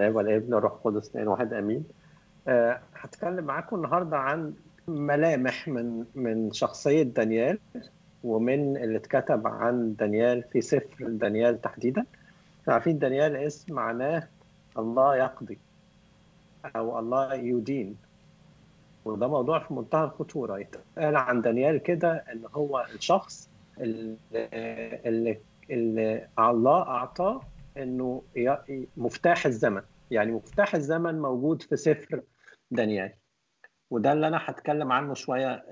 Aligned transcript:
والابن 0.00 0.54
والروح 0.54 0.72
القدس 0.72 1.08
اثنين 1.08 1.28
واحد 1.28 1.52
أمين. 1.52 1.84
أه 2.48 2.80
هتكلم 3.00 3.44
معاكم 3.44 3.76
النهارده 3.76 4.16
عن 4.18 4.54
ملامح 4.88 5.68
من 5.68 6.04
من 6.14 6.52
شخصية 6.52 7.02
دانيال 7.02 7.58
ومن 8.24 8.76
اللي 8.76 8.96
اتكتب 8.96 9.46
عن 9.46 9.94
دانيال 9.98 10.42
في 10.42 10.60
سفر 10.60 11.06
دانيال 11.08 11.60
تحديدا. 11.60 12.04
عارفين 12.68 12.98
دانيال 12.98 13.36
اسم 13.36 13.74
معناه 13.74 14.28
الله 14.78 15.16
يقضي 15.16 15.58
أو 16.76 16.98
الله 16.98 17.34
يدين. 17.34 17.96
وده 19.04 19.28
موضوع 19.28 19.58
في 19.58 19.74
منتهى 19.74 20.04
الخطورة. 20.04 20.58
يتقال 20.58 21.16
عن 21.16 21.40
دانيال 21.40 21.78
كده 21.82 22.12
إن 22.32 22.42
هو 22.54 22.86
الشخص 22.94 23.50
اللي, 23.80 24.16
اللي, 25.06 25.38
اللي 25.70 26.28
الله 26.38 26.82
أعطاه 26.82 27.40
إنه 27.76 28.22
مفتاح 28.96 29.46
الزمن. 29.46 29.82
يعني 30.10 30.32
مفتاح 30.32 30.74
الزمن 30.74 31.20
موجود 31.20 31.62
في 31.62 31.76
سفر 31.76 32.22
دانيال. 32.70 33.12
وده 33.90 34.12
اللي 34.12 34.28
أنا 34.28 34.38
هتكلم 34.40 34.92
عنه 34.92 35.14
شوية 35.14 35.64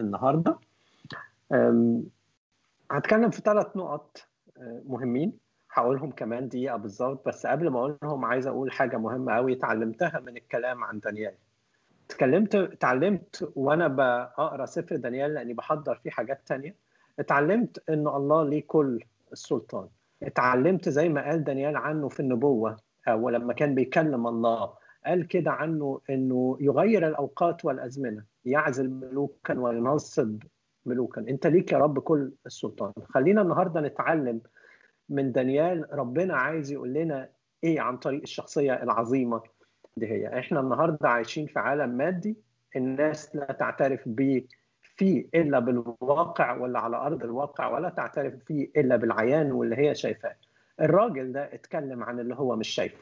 النهارده. 0.00 0.58
هتكلم 2.90 3.30
في 3.30 3.40
ثلاث 3.44 3.76
نقط 3.76 4.28
مهمين. 4.86 5.38
هقولهم 5.72 6.10
كمان 6.10 6.48
دقيقة 6.48 6.76
بالظبط 6.76 7.28
بس 7.28 7.46
قبل 7.46 7.68
ما 7.68 7.78
أقولهم 7.78 8.24
عايز 8.24 8.46
أقول 8.46 8.72
حاجة 8.72 8.96
مهمة 8.96 9.32
قوي 9.34 9.52
اتعلمتها 9.52 10.20
من 10.20 10.36
الكلام 10.36 10.84
عن 10.84 11.00
دانيال. 11.00 11.34
اتكلمت 12.10 12.54
اتعلمت 12.54 13.52
وأنا 13.56 13.88
بقرا 13.88 14.66
سفر 14.66 14.96
دانيال 14.96 15.34
لأني 15.34 15.54
بحضر 15.54 15.94
فيه 15.94 16.10
حاجات 16.10 16.40
تانية. 16.46 16.74
اتعلمت 17.18 17.88
إن 17.88 18.08
الله 18.08 18.44
ليه 18.44 18.64
كل 18.66 19.04
السلطان. 19.32 19.88
اتعلمت 20.22 20.88
زي 20.88 21.08
ما 21.08 21.24
قال 21.24 21.44
دانيال 21.44 21.76
عنه 21.76 22.08
في 22.08 22.20
النبوة 22.20 22.76
ولما 23.08 23.52
كان 23.52 23.74
بيكلم 23.74 24.26
الله 24.26 24.74
قال 25.06 25.28
كده 25.28 25.50
عنه 25.50 26.00
إنه 26.10 26.56
يغير 26.60 27.08
الأوقات 27.08 27.64
والأزمنة 27.64 28.24
يعزل 28.44 28.90
ملوكا 28.90 29.58
وينصب 29.58 30.42
ملوكا. 30.86 31.20
أنت 31.20 31.46
ليك 31.46 31.72
يا 31.72 31.78
رب 31.78 31.98
كل 31.98 32.32
السلطان. 32.46 32.92
خلينا 33.14 33.42
النهارده 33.42 33.80
نتعلم 33.80 34.40
من 35.08 35.32
دانيال 35.32 35.86
ربنا 35.92 36.36
عايز 36.36 36.72
يقول 36.72 36.92
لنا 36.92 37.28
إيه 37.64 37.80
عن 37.80 37.96
طريق 37.96 38.20
الشخصية 38.22 38.82
العظيمة 38.82 39.42
دي 39.96 40.06
هي. 40.06 40.38
إحنا 40.38 40.60
النهارده 40.60 41.08
عايشين 41.08 41.46
في 41.46 41.58
عالم 41.58 41.90
مادي 41.90 42.36
الناس 42.76 43.36
لا 43.36 43.44
تعترف 43.52 44.08
بيه 44.08 44.46
فيه 44.98 45.26
إلا 45.34 45.58
بالواقع 45.58 46.56
ولا 46.56 46.78
على 46.80 46.96
أرض 46.96 47.24
الواقع 47.24 47.68
ولا 47.68 47.88
تعترف 47.88 48.34
فيه 48.46 48.70
إلا 48.76 48.96
بالعيان 48.96 49.52
واللي 49.52 49.76
هي 49.76 49.94
شايفاه. 49.94 50.36
الراجل 50.80 51.32
ده 51.32 51.54
اتكلم 51.54 52.02
عن 52.02 52.20
اللي 52.20 52.34
هو 52.34 52.56
مش 52.56 52.68
شايفه 52.68 52.98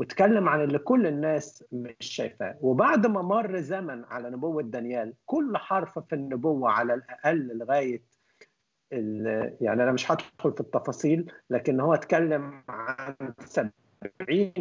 واتكلم 0.00 0.48
عن 0.48 0.64
اللي 0.64 0.78
كل 0.78 1.06
الناس 1.06 1.64
مش 1.72 1.94
شايفاه. 2.00 2.56
وبعد 2.60 3.06
ما 3.06 3.22
مر 3.22 3.60
زمن 3.60 4.04
على 4.04 4.30
نبوة 4.30 4.62
دانيال 4.62 5.14
كل 5.26 5.56
حرف 5.56 5.98
في 5.98 6.14
النبوة 6.14 6.70
على 6.70 6.94
الأقل 6.94 7.58
لغاية 7.58 8.02
يعني 9.60 9.82
أنا 9.82 9.92
مش 9.92 10.12
هدخل 10.12 10.52
في 10.52 10.60
التفاصيل 10.60 11.32
لكن 11.50 11.80
هو 11.80 11.94
اتكلم 11.94 12.62
عن 12.68 13.14
70 13.44 14.52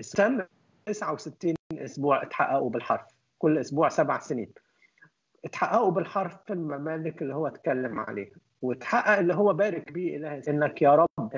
سنة 0.00 0.46
69 0.86 1.54
أسبوع 1.72 2.22
اتحققوا 2.22 2.70
بالحرف. 2.70 3.06
كل 3.38 3.58
أسبوع 3.58 3.88
سبع 3.88 4.18
سنين. 4.18 4.52
اتحققوا 5.44 5.90
بالحرف 5.90 6.36
في 6.46 6.52
الممالك 6.52 7.22
اللي 7.22 7.34
هو 7.34 7.46
اتكلم 7.46 8.00
عليها 8.00 8.36
وتحقق 8.62 9.18
اللي 9.18 9.34
هو 9.34 9.52
بارك 9.52 9.92
به 9.92 10.16
إله 10.16 10.42
إنك 10.48 10.82
يا 10.82 10.94
رب 10.94 11.30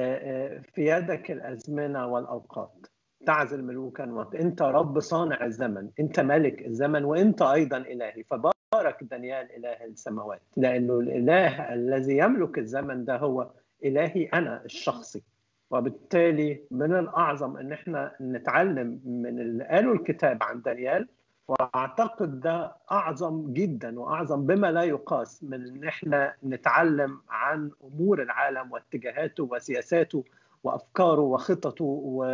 في 0.74 0.86
يدك 0.86 1.30
الأزمنة 1.30 2.06
والأوقات. 2.06 2.86
تعزل 3.26 3.64
ملوكا 3.64 4.12
وانت 4.12 4.62
رب 4.62 5.00
صانع 5.00 5.44
الزمن. 5.44 5.88
أنت 6.00 6.20
ملك 6.20 6.66
الزمن 6.66 7.04
وأنت 7.04 7.42
أيضا 7.42 7.76
إلهي. 7.76 8.22
فبارك 8.22 9.04
دانيال 9.04 9.56
إله 9.56 9.84
السماوات. 9.84 10.42
لأنه 10.56 10.98
الإله 10.98 11.74
الذي 11.74 12.16
يملك 12.18 12.58
الزمن 12.58 13.04
ده 13.04 13.16
هو 13.16 13.50
إلهي 13.84 14.24
أنا 14.24 14.64
الشخصي. 14.64 15.22
وبالتالي 15.70 16.60
من 16.70 16.98
الأعظم 16.98 17.56
أن 17.56 17.72
إحنا 17.72 18.12
نتعلم 18.20 19.00
من 19.04 19.40
اللي 19.40 19.64
قاله 19.64 19.92
الكتاب 19.92 20.42
عن 20.42 20.62
دانيال 20.62 21.08
وأعتقد 21.50 22.40
ده 22.40 22.76
أعظم 22.92 23.52
جدا 23.52 24.00
وأعظم 24.00 24.46
بما 24.46 24.72
لا 24.72 24.82
يقاس 24.82 25.44
من 25.44 25.66
إن 25.66 25.84
إحنا 25.84 26.34
نتعلم 26.44 27.20
عن 27.28 27.70
أمور 27.84 28.22
العالم 28.22 28.72
واتجاهاته 28.72 29.44
وسياساته 29.44 30.24
وأفكاره 30.64 31.20
وخططه 31.20 31.84
و... 31.84 32.24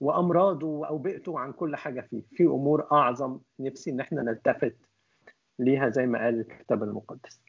وأمراضه 0.00 0.66
وأوبئته 0.66 1.38
عن 1.38 1.52
كل 1.52 1.76
حاجة 1.76 2.00
فيه. 2.00 2.22
في 2.34 2.44
أمور 2.44 2.86
أعظم 2.92 3.38
نفسي 3.60 3.90
إن 3.90 4.00
إحنا 4.00 4.22
نلتفت 4.22 4.76
ليها 5.58 5.88
زي 5.88 6.06
ما 6.06 6.18
قال 6.24 6.40
الكتاب 6.40 6.82
المقدس. 6.82 7.40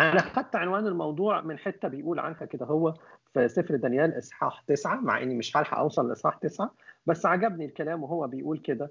أنا 0.00 0.20
خدت 0.20 0.56
عنوان 0.56 0.86
الموضوع 0.86 1.40
من 1.40 1.58
حتة 1.58 1.88
بيقول 1.88 2.18
عنها 2.18 2.44
كده 2.44 2.66
هو 2.66 2.94
في 3.34 3.48
سفر 3.48 3.76
دانيال 3.76 4.18
إصحاح 4.18 4.60
تسعة 4.66 4.96
مع 5.00 5.22
إني 5.22 5.34
مش 5.34 5.56
هلحق 5.56 5.78
أوصل 5.78 6.08
لإصحاح 6.08 6.36
تسعة 6.36 6.74
بس 7.06 7.26
عجبني 7.26 7.64
الكلام 7.64 8.02
وهو 8.02 8.26
بيقول 8.26 8.58
كده. 8.58 8.90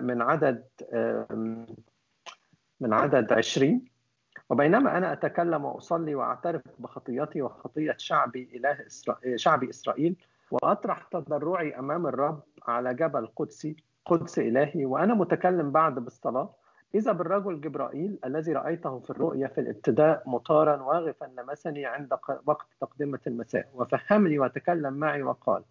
من 0.00 0.22
عدد 0.22 0.64
من 2.80 2.92
عدد 2.92 3.32
20 3.32 3.84
وبينما 4.50 4.98
أنا 4.98 5.12
أتكلم 5.12 5.64
وأصلي 5.64 6.14
وأعترف 6.14 6.62
بخطيتي 6.78 7.42
وخطية 7.42 7.94
شعبي 7.98 8.50
إله 8.54 8.86
إسرائيل 8.86 9.40
شعبي 9.40 9.70
إسرائيل 9.70 10.16
وأطرح 10.50 11.02
تضرعي 11.02 11.78
أمام 11.78 12.06
الرب 12.06 12.42
على 12.66 12.94
جبل 12.94 13.26
قدسي 13.36 13.76
قدس 14.06 14.38
إلهي 14.38 14.84
وأنا 14.84 15.14
متكلم 15.14 15.70
بعد 15.70 15.94
بالصلاة. 15.98 16.54
إذا 16.94 17.12
بالرجل 17.12 17.60
جبرائيل 17.60 18.18
الذي 18.24 18.52
رأيته 18.52 18.98
في 18.98 19.10
الرؤيا 19.10 19.48
في 19.48 19.60
الابتداء 19.60 20.22
مطارا 20.26 20.82
واغفا 20.82 21.24
لمسني 21.24 21.86
عند 21.86 22.18
وقت 22.46 22.66
تقدمة 22.80 23.18
المساء 23.26 23.68
وفهمني 23.74 24.38
وتكلم 24.38 24.92
معي 24.94 25.22
وقال 25.22 25.64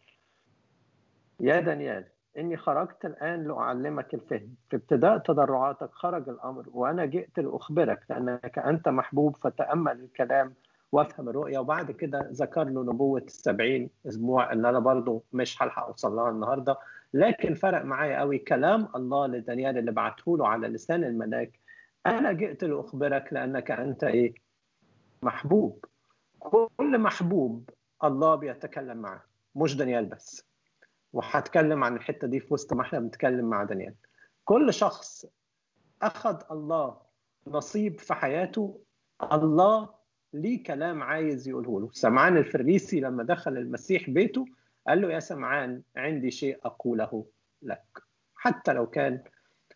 يا 1.40 1.60
دانيال 1.60 2.06
إني 2.38 2.58
خرجت 2.58 3.06
الآن 3.06 3.48
لأعلمك 3.48 4.14
الفهم. 4.14 4.56
في 4.70 4.76
ابتداء 4.76 5.18
تضرعاتك 5.18 5.90
خرج 5.94 6.30
الأمر 6.30 6.66
وأنا 6.72 7.06
جئت 7.06 7.40
لأخبرك 7.40 8.00
لأنك 8.10 8.60
أنت 8.60 8.90
محبوب 8.90 9.36
فتأمل 9.36 10.00
الكلام 10.00 10.54
وأفهم 10.92 11.30
الرؤية 11.30 11.60
وبعد 11.60 11.92
كده 11.92 12.30
ذكر 12.32 12.64
له 12.64 12.84
نبوة 12.84 13.22
السبعين 13.22 13.90
أسبوع 14.08 14.54
إن 14.54 14.66
أنا 14.66 14.80
برضو 14.80 15.24
مش 15.34 15.62
هلحق 15.64 15.86
أوصل 15.86 16.16
لها 16.16 16.30
النهاردة. 16.30 16.78
لكن 17.14 17.54
فرق 17.54 17.86
معايا 17.86 18.20
قوي 18.20 18.38
كلام 18.38 18.88
الله 18.96 19.28
لدانيال 19.28 19.78
اللي 19.78 19.92
بعته 19.92 20.38
له 20.38 20.48
على 20.48 20.68
لسان 20.68 21.04
الملاك. 21.04 21.60
أنا 22.06 22.32
جئت 22.32 22.64
لأخبرك 22.64 23.34
لأنك 23.34 23.72
أنت 23.72 24.04
إيه؟ 24.04 24.34
محبوب. 25.22 25.86
كل 26.40 26.98
محبوب 27.00 27.70
الله 28.04 28.36
بيتكلم 28.36 28.98
معه 28.98 29.24
مش 29.56 29.76
دانيال 29.78 30.06
بس. 30.06 30.47
وهتكلم 31.18 31.84
عن 31.84 31.96
الحتة 31.96 32.28
دي 32.28 32.40
في 32.40 32.54
وسط 32.54 32.74
ما 32.74 32.82
إحنا 32.82 33.00
بنتكلم 33.00 33.46
مع 33.46 33.64
دانيال. 33.64 33.96
كل 34.46 34.74
شخص 34.74 35.26
أخذ 36.02 36.42
الله 36.52 36.98
نصيب 37.48 38.00
في 38.00 38.14
حياته 38.14 38.80
الله 39.32 39.90
ليه 40.34 40.64
كلام 40.64 41.04
عايز 41.04 41.48
يقوله 41.48 41.82
له. 41.82 41.90
سمعان 41.94 42.38
الفريسي 42.38 43.00
لما 43.00 43.24
دخل 43.24 43.58
المسيح 43.58 44.10
بيته 44.10 44.46
قال 44.88 45.02
له 45.02 45.12
يا 45.12 45.20
سمعان 45.20 45.82
عندي 45.96 46.32
شيء 46.32 46.60
أقوله 46.64 47.26
لك. 47.62 48.04
حتى 48.36 48.74
لو 48.74 48.88
كان 48.88 49.24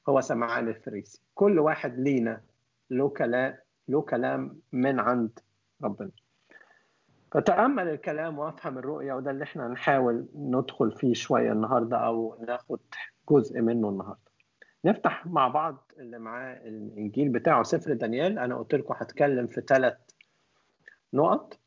هو 0.09 0.21
سمعان 0.21 0.67
الفريسي. 0.67 1.21
كل 1.35 1.59
واحد 1.59 1.99
لينا 1.99 2.41
له 2.89 3.09
كلام 3.09 3.57
له 3.87 4.01
كلام 4.01 4.59
من 4.71 4.99
عند 4.99 5.39
ربنا. 5.83 6.11
فتأمل 7.31 7.87
الكلام 7.87 8.39
وأفهم 8.39 8.77
الرؤية 8.77 9.13
وده 9.13 9.31
اللي 9.31 9.43
إحنا 9.43 9.67
نحاول 9.67 10.25
ندخل 10.35 10.91
فيه 10.91 11.13
شوية 11.13 11.51
النهاردة 11.51 11.97
أو 11.97 12.45
ناخد 12.47 12.79
جزء 13.29 13.61
منه 13.61 13.89
النهاردة. 13.89 14.31
نفتح 14.85 15.25
مع 15.25 15.47
بعض 15.47 15.91
اللي 15.97 16.19
معاه 16.19 16.53
الإنجيل 16.53 17.29
بتاعه 17.29 17.63
سفر 17.63 17.93
دانيال. 17.93 18.39
أنا 18.39 18.55
قلت 18.57 18.75
لكم 18.75 18.93
هتكلم 18.97 19.47
في 19.47 19.61
ثلاث 19.61 19.97
نقط. 21.13 21.59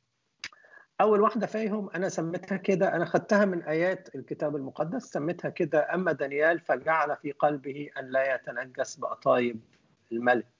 أول 1.01 1.21
واحدة 1.21 1.47
فيهم 1.47 1.91
أنا 1.91 2.09
سميتها 2.09 2.57
كده 2.57 2.97
أنا 2.97 3.05
خدتها 3.05 3.45
من 3.45 3.63
آيات 3.63 4.15
الكتاب 4.15 4.57
المقدس 4.57 5.03
سميتها 5.03 5.49
كده. 5.49 5.95
أما 5.95 6.13
دانيال 6.13 6.61
فجعل 6.61 7.17
في 7.17 7.33
قلبه 7.33 7.91
أن 7.99 8.05
لا 8.05 8.35
يتنجس 8.35 8.97
بأطايب 8.97 9.61
الملك. 10.13 10.54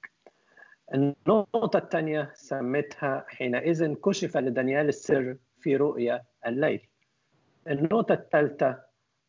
النقطة 0.93 1.77
الثانية 1.77 2.31
سميتها 2.35 3.25
حينئذ 3.27 3.93
كشف 3.93 4.37
لدانيال 4.37 4.87
السر 4.89 5.37
في 5.59 5.75
رؤيا 5.75 6.21
الليل. 6.47 6.87
النقطة 7.67 8.13
الثالثة 8.13 8.79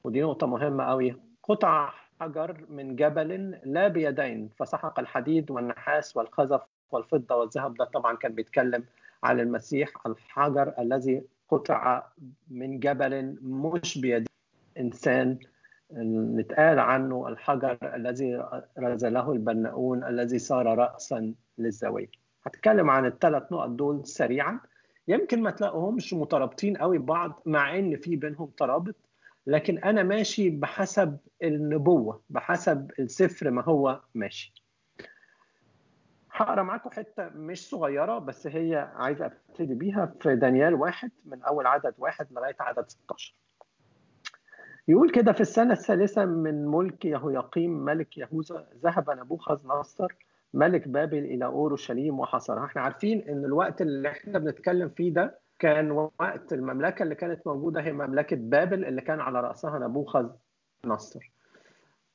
ودي 0.04 0.22
نقطة 0.22 0.46
مهمة 0.46 0.84
قوي 0.84 1.16
قطع 1.42 1.92
حجر 2.20 2.64
من 2.68 2.96
جبل 2.96 3.58
لا 3.64 3.88
بيدين 3.88 4.48
فسحق 4.58 5.00
الحديد 5.00 5.50
والنحاس 5.50 6.16
والخزف 6.16 6.60
والفضة 6.90 7.34
والذهب. 7.36 7.74
ده 7.74 7.84
طبعا 7.84 8.16
كان 8.16 8.34
بيتكلم 8.34 8.84
على 9.24 9.42
المسيح 9.42 9.88
الحجر 10.06 10.74
الذي 10.78 11.22
قطع 11.48 12.06
من 12.48 12.78
جبل 12.80 13.38
مش 13.42 13.98
بيد 13.98 14.26
إنسان 14.78 15.38
نتقال 15.92 16.78
عنه 16.78 17.28
الحجر 17.28 17.78
الذي 17.82 18.44
رزله 18.78 19.32
البناؤون 19.32 20.04
الذي 20.04 20.38
صار 20.38 20.78
رأسا 20.78 21.34
للزاوية 21.58 22.08
هتكلم 22.44 22.90
عن 22.90 23.06
الثلاث 23.06 23.52
نقط 23.52 23.68
دول 23.68 24.06
سريعا. 24.06 24.60
يمكن 25.08 25.42
ما 25.42 25.50
تلاقوهمش 25.50 26.14
مترابطين 26.14 26.76
قوي 26.76 26.98
ببعض 26.98 27.42
مع 27.46 27.78
إن 27.78 27.96
في 27.96 28.16
بينهم 28.16 28.50
ترابط 28.56 28.94
لكن 29.46 29.78
أنا 29.78 30.02
ماشي 30.02 30.50
بحسب 30.50 31.18
النبوة 31.42 32.22
بحسب 32.30 32.90
السفر 32.98 33.50
ما 33.50 33.62
هو 33.62 34.00
ماشي. 34.14 34.52
هقرأ 36.32 36.62
معاكم 36.62 36.90
حتة 36.90 37.28
مش 37.28 37.68
صغيرة 37.68 38.18
بس 38.18 38.46
هي 38.46 38.90
عايز 38.94 39.22
أبتدي 39.22 39.74
بيها 39.74 40.14
في 40.20 40.36
دانيال 40.36 40.74
واحد 40.74 41.10
من 41.24 41.42
أول 41.42 41.66
عدد 41.66 41.94
واحد 41.98 42.26
لغاية 42.32 42.56
عدد 42.60 42.88
16 42.88 43.34
يقول 44.88 45.10
كده 45.10 45.32
في 45.32 45.40
السنة 45.40 45.72
الثالثة 45.72 46.24
من 46.24 46.66
ملك 46.68 47.04
يهوياقيم 47.04 47.70
ملك 47.84 48.18
يهوذا 48.18 48.66
ذهب 48.84 49.10
نبوخذ 49.10 49.66
نصر 49.66 50.12
ملك 50.54 50.88
بابل 50.88 51.18
إلى 51.18 51.44
أورشليم 51.44 52.20
وحصرها 52.20 52.64
إحنا 52.64 52.82
عارفين 52.82 53.20
إن 53.28 53.44
الوقت 53.44 53.82
اللي 53.82 54.08
إحنا 54.08 54.38
بنتكلم 54.38 54.88
فيه 54.88 55.12
ده 55.12 55.38
كان 55.58 55.90
وقت 55.90 56.52
المملكة 56.52 57.02
اللي 57.02 57.14
كانت 57.14 57.46
موجودة 57.46 57.80
هي 57.80 57.92
مملكة 57.92 58.36
بابل 58.36 58.84
اللي 58.84 59.00
كان 59.00 59.20
على 59.20 59.40
رأسها 59.40 59.78
نبوخذ 59.78 60.30
نصر 60.84 61.30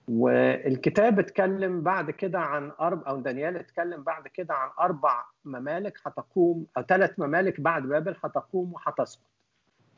والكتاب 0.08 1.20
اتكلم 1.20 1.82
بعد 1.82 2.12
كده 2.12 2.40
عن 2.40 2.72
أربع 2.82 3.10
أو 3.12 3.20
دانيال 3.20 3.58
اتكلم 3.58 4.04
بعد 4.04 4.28
كده 4.28 4.54
عن 4.54 4.70
أربع 4.80 5.24
ممالك 5.46 5.98
هتقوم 6.06 6.66
أو 6.78 6.82
ثلاث 6.82 7.20
ممالك 7.20 7.62
بعد 7.62 7.84
بابل 7.88 8.16
هتقوم 8.24 8.74
وهتسقط. 8.74 9.31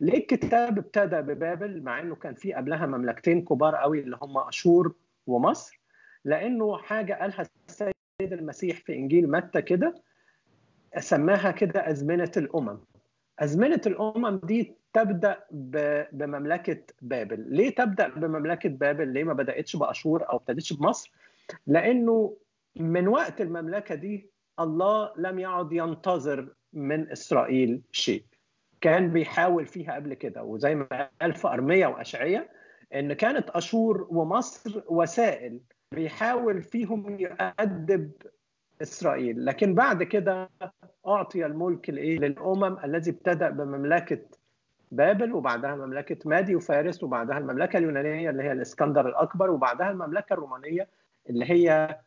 ليه 0.04 0.18
الكتاب 0.18 0.78
ابتدى 0.78 1.16
ببابل؟ 1.22 1.84
مع 1.84 2.00
إنه 2.00 2.16
كان 2.16 2.34
في 2.36 2.54
قبلها 2.54 2.86
مملكتين 2.86 3.42
كبار 3.46 3.76
قوي 3.76 4.00
اللي 4.00 4.18
هم 4.22 4.38
أشور 4.38 4.96
ومصر. 5.28 5.80
لأنه 6.26 6.78
حاجة 6.78 7.14
قالها 7.14 7.46
السيد 7.70 7.94
المسيح 8.22 8.78
في 8.80 8.96
إنجيل 8.96 9.32
متى 9.32 9.62
كده؟ 9.62 9.96
سماها 11.00 11.52
كده 11.52 11.90
أزمنة 11.90 12.32
الأمم. 12.38 12.80
أزمنة 13.40 13.82
الأمم 13.86 14.40
دي 14.44 14.76
تبدأ 14.94 15.40
بمملكة 16.12 16.84
بابل. 17.02 17.46
ليه 17.56 17.76
تبدأ 17.76 18.08
بمملكة 18.08 18.70
بابل؟ 18.70 19.08
ليه 19.08 19.24
ما 19.24 19.34
بدأتش 19.34 19.76
بأشور 19.76 20.30
أو 20.30 20.38
ابتدتش 20.38 20.74
بمصر؟ 20.74 21.12
لأنه 21.68 22.38
من 22.76 23.08
وقت 23.08 23.42
المملكة 23.42 23.96
دي 23.96 24.30
الله 24.60 25.14
لم 25.18 25.40
يعد 25.40 25.74
ينتظر 25.74 26.54
من 26.74 27.12
إسرائيل 27.12 27.82
شيء. 27.92 28.24
كان 28.84 29.10
بيحاول 29.10 29.66
فيها 29.66 29.96
قبل 29.96 30.14
كده 30.14 30.44
وزي 30.44 30.76
ما 30.76 31.10
قال 31.22 31.34
في 31.34 31.48
ارميا 31.48 31.88
واشعياء 31.88 32.50
إن 32.96 33.14
كانت 33.14 33.50
أشور 33.50 34.08
ومصر 34.10 34.84
وسائل 34.88 35.60
بيحاول 35.92 36.62
فيهم 36.62 37.20
يؤدب 37.20 38.12
إسرائيل. 38.82 39.46
لكن 39.46 39.76
بعد 39.76 40.04
كده 40.04 40.50
أعطي 41.08 41.46
الملك 41.46 41.90
الإيه؟ 41.90 42.20
للأمم 42.20 42.78
الذي 42.84 43.12
ابتدأ 43.12 43.50
بمملكة 43.50 44.22
بابل 44.92 45.34
وبعدها 45.34 45.76
مملكة 45.76 46.30
مادي 46.30 46.56
وفارس 46.56 47.04
وبعدها 47.04 47.38
المملكة 47.38 47.78
اليونانية 47.78 48.30
اللي 48.30 48.44
هي 48.44 48.52
الإسكندر 48.52 49.08
الأكبر 49.10 49.50
وبعدها 49.52 49.92
المملكة 49.92 50.34
الرومانية 50.34 50.88
اللي 51.30 51.46
هي 51.52 52.00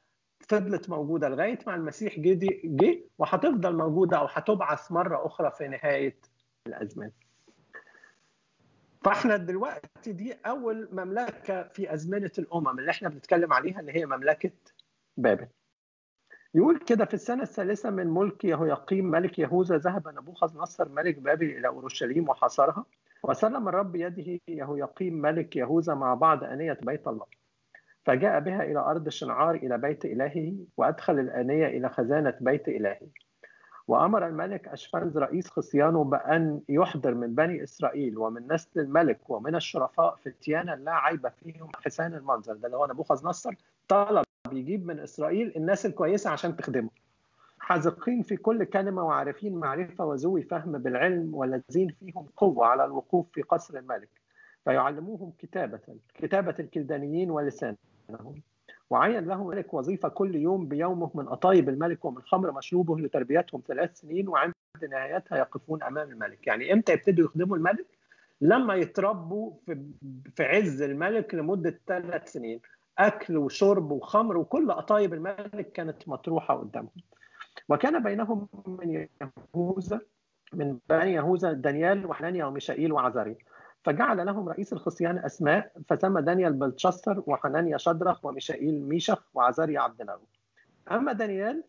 فضلت 0.49 0.90
موجودة 0.90 1.29
لغاية 1.29 1.58
ما 1.67 1.75
المسيح 1.75 2.19
جه 2.19 2.99
وهتفضل 3.19 3.76
موجودة 3.76 4.19
أو 4.19 4.26
هتبعث 4.31 4.93
مرة 4.93 5.26
أخرى 5.26 5.50
في 5.50 5.69
نهاية 5.69 6.17
الازمان 6.67 7.11
فإحنا 9.05 9.37
دلوقتي 9.37 10.13
دي 10.13 10.33
أول 10.47 10.89
مملكة 10.93 11.63
في 11.63 11.95
أزمنة 11.95 12.31
الأمم 12.39 12.79
اللي 12.79 12.91
إحنا 12.91 13.09
بنتكلم 13.09 13.53
عليها 13.53 13.81
اللي 13.81 13.93
هي 13.97 14.07
مملكة 14.07 14.51
بابل. 15.17 15.47
يقول 16.55 16.79
كده 16.79 17.05
في 17.05 17.15
السنة 17.15 17.43
الثالثة 17.43 17.91
من 17.91 18.07
ملك 18.07 18.45
يهوياقيم 18.45 19.05
ملك 19.11 19.39
يهوذا 19.39 19.77
ذهب 19.79 20.09
نبوخذ 20.09 20.59
نصر 20.59 20.89
ملك 20.89 21.19
بابل 21.19 21.47
إلى 21.47 21.69
أورشليم 21.69 22.29
وحاصرها 22.29 22.85
وسلم 23.23 23.69
الرب 23.69 23.97
يده 23.97 24.41
يهوياقيم 24.49 25.15
ملك 25.15 25.57
يهوذا 25.57 25.95
مع 25.95 26.15
بعض 26.15 26.45
أنية 26.45 26.79
بيت 26.83 27.09
الله. 27.09 27.27
فجاء 28.05 28.41
بها 28.41 28.63
إلى 28.63 28.79
أرض 28.79 29.09
شنعار 29.09 29.55
إلى 29.55 29.79
بيت 29.79 30.05
إلهه 30.05 30.55
وأدخل 30.77 31.19
الآنية 31.19 31.67
إلى 31.67 31.89
خزانة 31.89 32.35
بيت 32.41 32.69
إلهه. 32.69 33.09
وأمر 33.88 34.27
الملك 34.27 34.69
أشفنز 34.69 35.19
رئيس 35.19 35.50
خصيانه 35.50 36.05
بأن 36.05 36.61
يحضر 36.69 37.15
من 37.15 37.35
بني 37.35 37.62
إسرائيل 37.62 38.19
ومن 38.19 38.53
نسل 38.53 38.81
الملك 38.81 39.31
ومن 39.31 39.55
الشرفاء 39.55 40.17
فتيانا 40.25 40.73
لا 40.73 40.93
عيب 40.93 41.29
فيهم 41.29 41.71
حسان 41.85 42.15
المنظر. 42.15 42.55
ده 42.55 42.67
اللي 42.67 42.77
هو 42.77 42.87
نبوخذ 42.87 43.27
نصر 43.27 43.55
طلب 43.88 44.25
يجيب 44.53 44.87
من 44.87 44.99
إسرائيل 45.00 45.53
الناس 45.56 45.87
الكويسة 45.87 46.31
عشان 46.31 46.56
تخدمه. 46.56 46.91
حاذقين 47.59 48.23
في 48.23 48.37
كل 48.37 48.65
كلمة 48.65 49.03
وعارفين 49.03 49.55
معرفة 49.55 50.05
وذوي 50.05 50.43
فهم 50.43 50.73
بالعلم 50.73 51.35
والذين 51.35 51.89
فيهم 51.89 52.27
قوة 52.37 52.67
على 52.67 52.85
الوقوف 52.85 53.27
في 53.32 53.43
قصر 53.43 53.79
الملك. 53.79 54.09
فيعلموهم 54.65 55.32
كتابة 55.39 55.81
كتابة 56.15 56.55
الكلدانيين 56.61 57.31
ولسانهم. 57.31 57.77
وعين 58.91 59.25
له 59.25 59.44
ملك 59.44 59.75
وظيفة 59.75 60.09
كل 60.09 60.35
يوم 60.35 60.69
بيومه 60.69 61.11
من 61.15 61.29
أطايب 61.29 61.69
الملك 61.69 62.05
ومن 62.05 62.23
خمر 62.23 62.53
مشروبه 62.53 62.99
لتربيتهم 62.99 63.62
ثلاث 63.69 64.00
سنين 64.00 64.29
وعند 64.29 64.55
نهايتها 64.91 65.38
يقفون 65.38 65.83
أمام 65.83 66.11
الملك. 66.11 66.47
يعني 66.47 66.73
إمتى 66.73 66.93
يبتدوا 66.93 67.25
يخدموا 67.25 67.56
الملك؟ 67.56 67.87
لما 68.41 68.75
يتربوا 68.75 69.53
في, 69.67 69.87
في 70.37 70.44
عز 70.44 70.83
الملك 70.83 71.35
لمدة 71.35 71.81
ثلاث 71.87 72.33
سنين. 72.33 72.61
أكل 72.99 73.37
وشرب 73.37 73.91
وخمر 73.91 74.37
وكل 74.37 74.71
أطايب 74.71 75.15
الملك 75.15 75.73
كانت 75.73 76.09
مطروحة 76.09 76.56
قدامهم. 76.56 77.03
وكان 77.69 78.03
بينهم 78.03 78.49
من 78.67 79.06
يهوذا 79.55 80.00
من 80.53 80.79
بني 80.89 81.12
يهوذا 81.12 81.53
دانيال 81.53 82.06
وحنانيا 82.06 82.44
وميشائيل 82.44 82.93
وعزاريا 82.93 83.37
فجعل 83.87 84.27
لهم 84.27 84.49
رئيس 84.49 84.73
الخصيان 84.73 85.19
أسماء 85.19 85.73
فسمى 85.88 86.23
دانيال 86.23 86.53
بلتشستر 86.53 87.23
وحنانيا 87.27 87.77
شدرخ 87.77 88.25
وميشائيل 88.25 88.83
ميشخ 88.83 89.23
وعزاريا 89.35 89.81
عبد 89.81 90.03
ناغو 90.03 90.27
أما 90.91 91.12
دانيال 91.12 91.65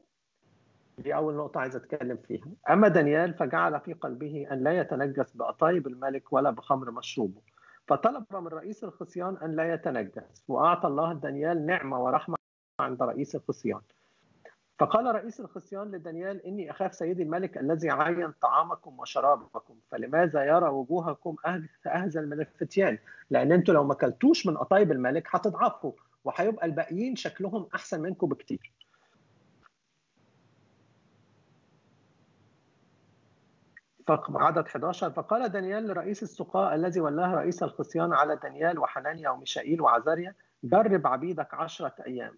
دي 0.97 1.15
أول 1.15 1.35
نقطة 1.35 1.59
عايز 1.59 1.75
أتكلم 1.75 2.17
فيها. 2.17 2.45
أما 2.69 2.87
دانيال 2.87 3.33
فجعل 3.33 3.79
في 3.79 3.93
قلبه 3.93 4.47
أن 4.51 4.63
لا 4.63 4.79
يتنجس 4.79 5.31
بأطايب 5.31 5.87
الملك 5.87 6.33
ولا 6.33 6.49
بخمر 6.51 6.91
مشروبه. 6.91 7.41
فطلب 7.87 8.25
من 8.31 8.47
رئيس 8.47 8.83
الخصيان 8.83 9.37
أن 9.37 9.55
لا 9.55 9.73
يتنجس 9.73 10.43
وأعطى 10.47 10.87
الله 10.87 11.13
دانيال 11.13 11.65
نعمة 11.65 12.03
ورحمة 12.03 12.35
عند 12.79 13.03
رئيس 13.03 13.35
الخصيان. 13.35 13.81
فقال 14.79 15.15
رئيس 15.15 15.39
الخصيان 15.39 15.91
لدانيال 15.91 16.45
إني 16.45 16.71
أخاف 16.71 16.95
سيدي 16.95 17.23
الملك 17.23 17.57
الذي 17.57 17.89
عين 17.89 18.31
طعامكم 18.31 18.99
وشرابكم 18.99 19.75
فلماذا 19.91 20.43
يرى 20.43 20.69
وجوهكم 20.69 21.35
أهزل 21.87 22.29
من 22.29 22.39
الفتيان 22.39 22.97
لأن 23.29 23.51
أنتوا 23.51 23.73
لو 23.73 23.83
ما 23.83 23.93
كلتوش 23.93 24.47
من 24.47 24.57
قطايب 24.57 24.91
الملك 24.91 25.27
هتضعفوا 25.35 25.91
وهيبقى 26.23 26.65
الباقيين 26.65 27.15
شكلهم 27.15 27.67
أحسن 27.75 28.01
منكم 28.01 28.27
بكتير. 28.27 28.71
عدد 34.09 34.65
11 34.65 35.11
فقال 35.11 35.49
دانيال 35.49 35.87
لرئيس 35.87 36.23
السقاء 36.23 36.75
الذي 36.75 36.99
ولاه 36.99 37.35
رئيس 37.35 37.63
الخصيان 37.63 38.13
على 38.13 38.35
دانيال 38.35 38.79
وحنانيا 38.79 39.29
وميشائيل 39.29 39.81
وعزاريا 39.81 40.35
جرب 40.63 41.07
عبيدك 41.07 41.53
عشرة 41.53 41.93
أيام 42.07 42.37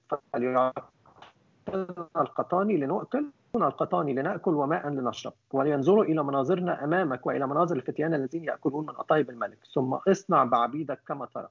القطاني 2.18 2.78
لنؤكل 2.78 3.26
القطاني 3.56 4.14
لنأكل 4.14 4.54
وماء 4.54 4.90
لنشرب 4.90 5.34
ولينظروا 5.54 6.04
إلى 6.04 6.24
مناظرنا 6.24 6.84
أمامك 6.84 7.26
وإلى 7.26 7.48
مناظر 7.48 7.76
الفتيان 7.76 8.14
الذين 8.14 8.44
يأكلون 8.44 8.86
من 8.86 8.96
أطايب 8.96 9.30
الملك. 9.30 9.58
ثم 9.74 9.94
اصنع 9.94 10.44
بعبيدك 10.44 11.00
كما 11.08 11.26
ترى. 11.26 11.48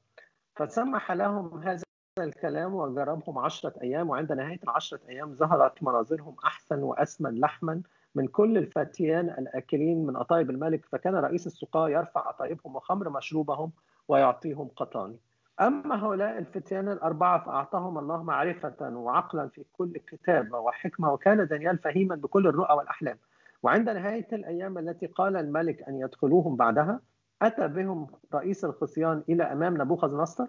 فسمح 0.56 1.12
لهم 1.12 1.62
هذا 1.62 1.82
الكلام 2.18 2.74
وجربهم 2.74 3.38
عشرة 3.38 3.74
أيام 3.82 4.10
وعند 4.10 4.32
نهاية 4.32 4.60
العشرة 4.64 5.00
أيام 5.08 5.34
ظهرت 5.34 5.82
مناظرهم 5.82 6.36
أحسن 6.44 6.82
وأسمن 6.82 7.40
لحما 7.40 7.82
من 8.14 8.26
كل 8.26 8.58
الفتيان 8.58 9.28
الآكلين 9.28 10.06
من 10.06 10.16
أطايب 10.16 10.50
الملك. 10.50 10.86
فكان 10.86 11.14
رئيس 11.14 11.46
السقاة 11.46 11.88
يرفع 11.88 12.30
أطايبهم 12.30 12.76
وخمر 12.76 13.10
مشروبهم 13.10 13.72
ويعطيهم 14.08 14.68
قطاني. 14.76 15.16
أما 15.60 16.04
هؤلاء 16.04 16.38
الفتيان 16.38 16.88
الأربعة 16.88 17.44
فأعطاهم 17.44 17.98
الله 17.98 18.22
معرفة 18.22 18.76
وعقلا 18.80 19.48
في 19.48 19.64
كل 19.72 19.92
كتابة 19.98 20.58
وحكمة 20.58 21.12
وكان 21.12 21.46
دانيال 21.46 21.78
فهيما 21.78 22.14
بكل 22.14 22.46
الرؤى 22.46 22.76
والأحلام. 22.76 23.18
وعند 23.62 23.90
نهاية 23.90 24.26
الأيام 24.32 24.78
التي 24.78 25.06
قال 25.06 25.36
الملك 25.36 25.82
أن 25.82 26.00
يدخلوهم 26.00 26.56
بعدها 26.56 27.00
أتى 27.42 27.68
بهم 27.68 28.06
رئيس 28.34 28.64
الخصيان 28.64 29.22
إلى 29.28 29.42
أمام 29.42 29.82
نبوخذ 29.82 30.16
نصر 30.16 30.46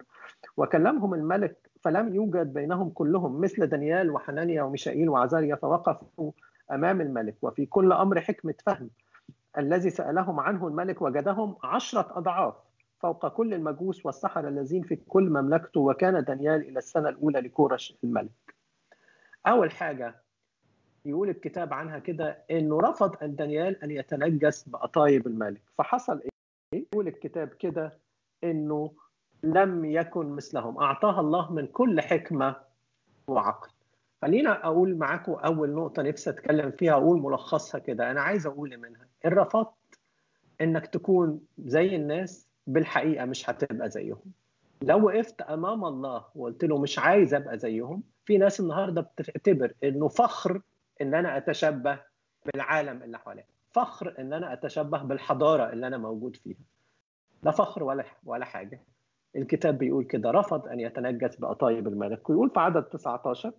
وكلمهم 0.56 1.14
الملك 1.14 1.70
فلم 1.80 2.14
يوجد 2.14 2.52
بينهم 2.52 2.90
كلهم 2.90 3.40
مثل 3.40 3.66
دانيال 3.66 4.10
وحنانيا 4.10 4.62
وميشائيل 4.62 5.08
وعزاريا 5.08 5.54
فوقفوا 5.56 6.32
أمام 6.72 7.00
الملك. 7.00 7.36
وفي 7.42 7.66
كل 7.66 7.92
أمر 7.92 8.20
حكمة 8.20 8.54
فهم 8.66 8.90
الذي 9.58 9.90
سألهم 9.90 10.40
عنه 10.40 10.68
الملك 10.68 11.02
وجدهم 11.02 11.56
عشرة 11.64 12.18
أضعاف 12.18 12.54
فوق 13.00 13.28
كل 13.28 13.54
المجوس 13.54 14.06
والسحرة 14.06 14.48
الذين 14.48 14.82
في 14.82 14.96
كل 14.96 15.30
مملكته 15.30 15.80
وكان 15.80 16.24
دانيال 16.24 16.68
إلى 16.68 16.78
السنة 16.78 17.08
الأولى 17.08 17.40
لكورش 17.40 17.94
الملك. 18.04 18.54
أول 19.46 19.70
حاجة 19.70 20.22
يقول 21.04 21.28
الكتاب 21.28 21.72
عنها 21.74 21.98
كده 21.98 22.44
إنه 22.50 22.80
رفض 22.80 23.16
أن 23.22 23.36
دانيال 23.36 23.82
أن 23.84 23.90
يتنجس 23.90 24.68
بأطايب 24.68 25.26
الملك. 25.26 25.62
فحصل 25.78 26.20
إيه؟ 26.22 26.30
يقول 26.92 27.08
الكتاب 27.08 27.48
كده 27.48 27.98
إنه 28.44 28.92
لم 29.42 29.84
يكن 29.84 30.26
مثلهم. 30.26 30.78
أعطاها 30.78 31.20
الله 31.20 31.52
من 31.52 31.66
كل 31.66 32.00
حكمة 32.00 32.56
وعقل. 33.26 33.70
خلينا 34.22 34.66
أقول 34.66 34.96
معاكم 34.96 35.32
أول 35.32 35.70
نقطة 35.70 36.02
نفسي 36.02 36.30
أتكلم 36.30 36.70
فيها 36.70 36.92
أقول 36.92 37.20
ملخصها 37.20 37.78
كده. 37.78 38.10
أنا 38.10 38.20
عايز 38.20 38.46
أقول 38.46 38.76
منها 38.76 39.08
إن 39.26 39.32
رفضت 39.32 39.74
إنك 40.60 40.86
تكون 40.86 41.40
زي 41.58 41.96
الناس 41.96 42.49
بالحقيقة 42.72 43.24
مش 43.24 43.50
هتبقى 43.50 43.90
زيهم. 43.90 44.32
لو 44.82 45.06
وقفت 45.06 45.40
أمام 45.42 45.84
الله 45.84 46.24
وقلت 46.34 46.64
له 46.64 46.78
مش 46.78 46.98
عايز 46.98 47.34
أبقى 47.34 47.58
زيهم 47.58 48.02
في 48.24 48.38
ناس 48.38 48.60
النهاردة 48.60 49.00
بتعتبر 49.00 49.72
إنه 49.84 50.08
فخر 50.08 50.60
إن 51.00 51.14
أنا 51.14 51.36
أتشبه 51.36 51.98
بالعالم 52.46 53.02
اللي 53.02 53.18
حواليا. 53.18 53.44
فخر 53.72 54.14
إن 54.18 54.32
أنا 54.32 54.52
أتشبه 54.52 55.02
بالحضارة 55.02 55.72
اللي 55.72 55.86
أنا 55.86 55.98
موجود 55.98 56.36
فيها. 56.36 56.56
لا 57.42 57.50
فخر 57.50 57.82
ولا 57.84 58.04
ولا 58.24 58.44
حاجة. 58.44 58.80
الكتاب 59.36 59.78
بيقول 59.78 60.04
كده 60.04 60.30
رفض 60.30 60.66
أن 60.68 60.80
يتنجس 60.80 61.36
بأطايب 61.36 61.88
الملك. 61.88 62.30
ويقول 62.30 62.50
في 62.50 62.60
عدد 62.60 62.82
19 62.82 63.52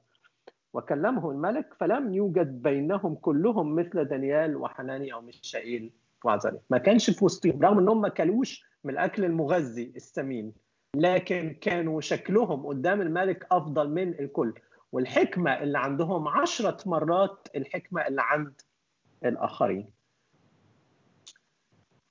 وكلمه 0.74 1.32
الملك 1.32 1.74
فلم 1.80 2.14
يوجد 2.14 2.62
بينهم 2.62 3.16
كلهم 3.16 3.76
مثل 3.76 4.06
دانيال 4.06 4.58
وحناني 4.58 5.14
أو 5.14 5.22
ميشائيل 5.22 5.92
وعزري 6.24 6.60
ما 6.70 6.78
كانش 6.78 7.10
في 7.10 7.26
وسطهم 7.26 7.62
رغم 7.64 7.80
إنهم 7.80 8.02
ما 8.02 8.10
كلوش 8.10 8.71
من 8.84 8.94
الأكل 8.94 9.26
المغذي 9.26 9.94
السمين. 9.96 10.54
لكن 10.96 11.58
كانوا 11.62 12.02
شكلهم 12.02 12.66
قدام 12.66 13.02
الملك 13.02 13.48
أفضل 13.52 13.90
من 13.90 14.20
الكل. 14.20 14.54
والحكمة 14.92 15.52
اللي 15.64 15.80
عندهم 15.80 16.28
عشرة 16.28 16.78
مرات 16.90 17.48
الحكمة 17.56 18.08
اللي 18.08 18.22
عند 18.22 18.62
الآخرين. 19.26 19.90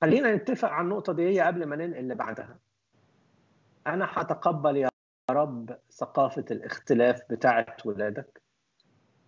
خلينا 0.01 0.35
نتفق 0.35 0.69
على 0.69 0.83
النقطة 0.83 1.13
دي 1.13 1.41
قبل 1.41 1.65
ما 1.65 1.75
ننقل 1.75 1.99
اللي 1.99 2.15
بعدها. 2.15 2.59
أنا 3.87 4.07
هتقبل 4.09 4.77
يا 4.77 4.89
رب 5.31 5.77
ثقافة 5.91 6.45
الاختلاف 6.51 7.21
بتاعه 7.29 7.77
ولادك. 7.85 8.41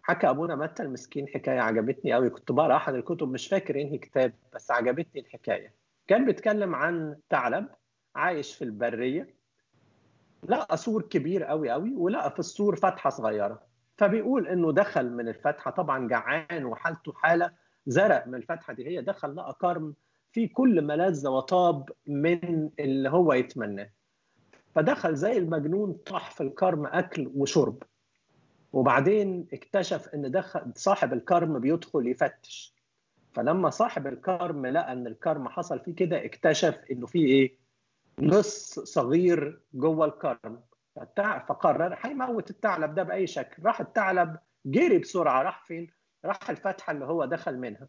حكى 0.04 0.30
أبونا 0.30 0.56
متى 0.56 0.84
المسكين 0.84 1.28
حكاية 1.28 1.60
عجبتني 1.60 2.14
قوي 2.14 2.30
كنت 2.30 2.52
بقرأ 2.52 2.76
أحد 2.76 2.94
الكتب 2.94 3.32
مش 3.32 3.48
فاكر 3.48 3.82
إنهي 3.82 3.98
كتاب 3.98 4.34
بس 4.54 4.72
عجبتني 4.72 5.22
الحكاية. 5.22 5.74
كان 6.08 6.26
بيتكلم 6.26 6.76
عن 6.76 7.18
ثعلب 7.30 7.68
عايش 8.16 8.56
في 8.56 8.64
البرية 8.64 9.36
لقى 10.50 10.78
سور 10.78 11.02
كبير 11.02 11.44
قوي 11.44 11.70
قوي 11.70 11.96
ولقى 11.96 12.32
في 12.32 12.40
السور 12.40 12.76
فتحة 12.76 13.10
صغيرة. 13.10 13.62
فبيقول 13.98 14.48
إنه 14.48 14.72
دخل 14.72 15.10
من 15.12 15.28
الفتحة 15.28 15.72
طبعا 15.72 16.08
جعان 16.08 16.66
وحالته 16.66 17.14
حالة 17.14 17.52
زرق 17.88 18.28
من 18.28 18.36
الفتحة 18.36 18.74
دي 18.74 18.88
هي 18.88 19.02
دخل 19.02 19.36
لقى 19.36 19.58
كرم 19.62 19.94
في 20.32 20.48
كل 20.48 20.82
ملذ 20.82 21.28
وطاب 21.28 21.90
من 22.08 22.70
اللي 22.80 23.10
هو 23.10 23.34
يتمناه. 23.34 23.90
فدخل 24.76 25.16
زي 25.16 25.38
المجنون 25.38 25.94
طاح 25.94 26.32
في 26.32 26.42
الكرم 26.42 26.86
أكل 26.86 27.32
وشرب. 27.36 27.84
وبعدين 28.74 29.48
اكتشف 29.54 30.08
إن 30.08 30.32
دخل 30.32 30.72
صاحب 30.76 31.14
الكرم 31.14 31.60
بيدخل 31.60 32.08
يفتش. 32.08 32.74
فلما 33.34 33.70
صاحب 33.70 34.08
الكرم 34.08 34.66
لقى 34.66 34.92
إن 34.94 35.08
الكرم 35.08 35.50
حصل 35.50 35.80
فيه 35.80 35.96
كده 35.96 36.26
اكتشف 36.26 36.82
إنه 36.92 37.06
فيه 37.06 37.26
إيه؟ 37.26 37.58
لص 38.20 38.80
صغير 38.80 39.62
جوه 39.74 40.06
الكرم. 40.06 40.62
فقرر 41.48 41.98
هيموت 42.02 42.50
الثعلب 42.50 42.96
ده 42.96 43.04
بأي 43.04 43.28
شكل. 43.28 43.64
راح 43.64 43.82
الثعلب 43.82 44.38
جري 44.66 44.98
بسرعة 44.98 45.42
راح 45.42 45.66
فين؟ 45.66 45.92
راح 46.26 46.50
الفتحة 46.50 46.92
اللي 46.92 47.06
هو 47.06 47.26
دخل 47.26 47.58
منها. 47.58 47.88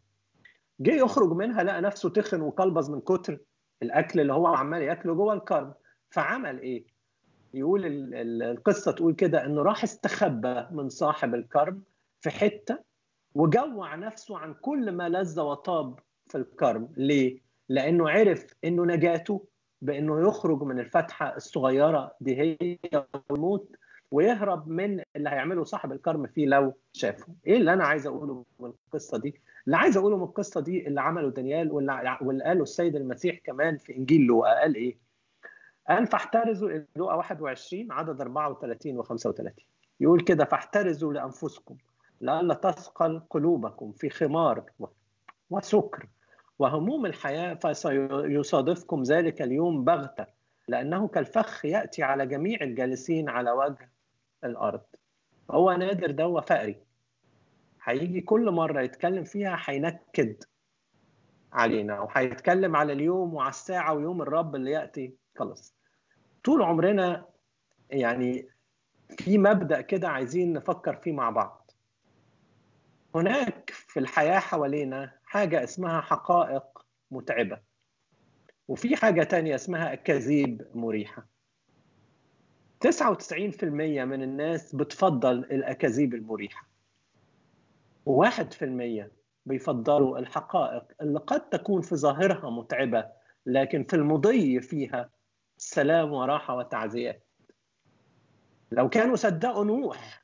جه 0.81 0.93
يخرج 0.95 1.33
منها 1.33 1.63
لقى 1.63 1.81
نفسه 1.81 2.09
تخن 2.09 2.41
وكلبز 2.41 2.91
من 2.91 3.01
كتر 3.01 3.39
الأكل 3.83 4.21
اللي 4.21 4.33
هو 4.33 4.47
عمال 4.47 4.83
يأكله 4.83 5.15
جوه 5.15 5.35
الكرم. 5.35 5.75
فعمل 6.11 6.61
إيه؟ 6.61 6.85
يقول 7.55 7.83
القصة 8.43 8.93
تقول 8.93 9.15
كده 9.15 9.47
إنه 9.47 9.63
راح 9.63 9.83
استخبى 9.83 10.67
من 10.71 10.89
صاحب 10.89 11.35
الكرم 11.35 11.83
في 12.21 12.31
حتة 12.31 12.94
وجوع 13.35 13.95
نفسه 13.95 14.39
عن 14.39 14.55
كل 14.55 14.93
ما 14.93 15.09
لذ 15.09 15.41
وطاب 15.41 15.99
في 16.27 16.39
الكرم. 16.39 16.89
ليه؟ 16.97 17.41
لأنه 17.69 18.11
عرف 18.11 18.47
إنه 18.65 18.85
نجاته 18.85 19.45
بإنه 19.83 20.29
يخرج 20.29 20.63
من 20.63 20.79
الفتحة 20.81 21.37
الصغيرة 21.37 22.15
دي 22.21 22.41
هي 22.41 22.79
ويموت 23.31 23.77
ويهرب 24.11 24.69
من 24.69 25.03
اللي 25.17 25.29
هيعمله 25.31 25.65
صاحب 25.65 25.93
الكرم 25.93 26.27
فيه 26.27 26.47
لو 26.47 26.75
شافه. 26.93 27.27
إيه 27.47 27.57
اللي 27.57 27.73
أنا 27.73 27.85
عايز 27.85 28.07
أقوله 28.07 28.45
من 28.61 28.73
القصة 28.87 29.19
دي؟ 29.19 29.41
اللي 29.67 29.77
عايز 29.77 29.97
أقوله 29.97 30.17
من 30.17 30.23
القصة 30.23 30.61
دي 30.61 30.87
اللي 30.87 31.01
عمله 31.01 31.31
دانيال 31.31 31.73
واللي, 31.73 32.19
واللي 32.23 32.45
قاله 32.45 32.63
السيد 32.63 32.97
المسيح 32.97 33.39
كمان 33.45 33.77
في 33.79 33.97
إنجيل 33.97 34.21
لوقا 34.21 34.61
قال 34.61 34.75
إيه؟ 34.75 34.99
قال 35.89 36.07
فاحترزوا 36.07 36.71
لوقا 36.97 37.15
21 37.15 37.93
عدد 37.93 38.21
34 38.21 38.99
و 38.99 39.03
35 39.03 39.65
يقول 40.01 40.21
كده 40.21 40.45
فاحترزوا 40.45 41.13
لأنفسكم. 41.13 41.77
لئلا 42.21 42.55
تثقل 42.55 43.21
قلوبكم 43.31 43.93
في 43.93 44.11
خمار 44.11 44.65
وسكر 45.51 46.09
وهموم 46.59 47.07
الحياة 47.07 47.55
فسيصادفكم 47.55 49.03
ذلك 49.03 49.43
اليوم 49.43 49.85
بغتة 49.85 50.27
لأنه 50.69 51.09
كالفخ 51.09 51.65
يأتي 51.65 52.03
على 52.03 52.27
جميع 52.27 52.59
الجالسين 52.63 53.29
على 53.29 53.51
وجه 53.51 53.91
الأرض. 54.45 54.81
هو 55.51 55.73
نادر 55.73 56.11
ده 56.11 56.41
فقري 56.41 56.77
هيجي 57.83 58.21
كل 58.21 58.51
مرة 58.51 58.81
يتكلم 58.83 59.25
فيها 59.25 59.59
هينكد 59.65 60.45
علينا 61.53 62.01
وهيتكلم 62.01 62.77
على 62.77 62.93
اليوم 62.93 63.35
وعلى 63.35 63.51
الساعة 63.51 63.95
ويوم 63.95 64.23
الرب 64.23 64.55
اللي 64.55 64.71
يأتي. 64.71 65.15
خلاص. 65.39 65.75
طول 66.45 66.63
عمرنا 66.63 67.27
يعني 67.91 68.49
في 69.19 69.39
مبدأ 69.39 69.81
كده 69.81 70.09
عايزين 70.09 70.53
نفكر 70.53 70.97
فيه 70.97 71.13
مع 71.13 71.31
بعض. 71.31 71.64
هناك 73.15 73.71
في 73.71 74.01
الحياة 74.01 74.39
حوالينا 74.39 75.13
حاجة 75.25 75.65
اسمها 75.65 76.01
حقائق 76.01 76.87
متعبة 77.11 77.61
وفي 78.69 78.97
حاجة 78.97 79.23
تانية 79.23 79.55
اسمها 79.55 79.93
اكاذيب 79.93 80.67
مريحة. 80.75 81.27
99% 82.87 83.65
من 83.65 84.23
الناس 84.23 84.75
بتفضل 84.75 85.39
الاكاذيب 85.39 86.15
المريحه 86.15 86.69
وواحد 88.07 88.53
في 88.53 88.65
المية 88.65 89.13
بيفضلوا 89.47 90.19
الحقائق 90.19 90.85
اللي 91.01 91.19
قد 91.19 91.49
تكون 91.49 91.83
في 91.83 91.97
ظاهرها 91.97 92.51
متعبة 92.51 93.07
لكن 93.47 93.85
في 93.85 93.97
المضي 93.97 94.61
فيها 94.61 95.11
سلام 95.57 96.13
وراحة 96.13 96.57
وتعزيات 96.57 97.27
لو 98.73 98.89
كانوا 98.89 99.17
صدقوا 99.17 99.65
نوح 99.65 100.24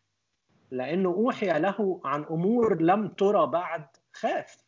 لأنه 0.71 1.09
أوحي 1.09 1.47
له 1.59 2.01
عن 2.05 2.25
أمور 2.25 2.83
لم 2.83 3.09
ترى 3.09 3.47
بعد 3.47 3.87
خاف. 4.13 4.65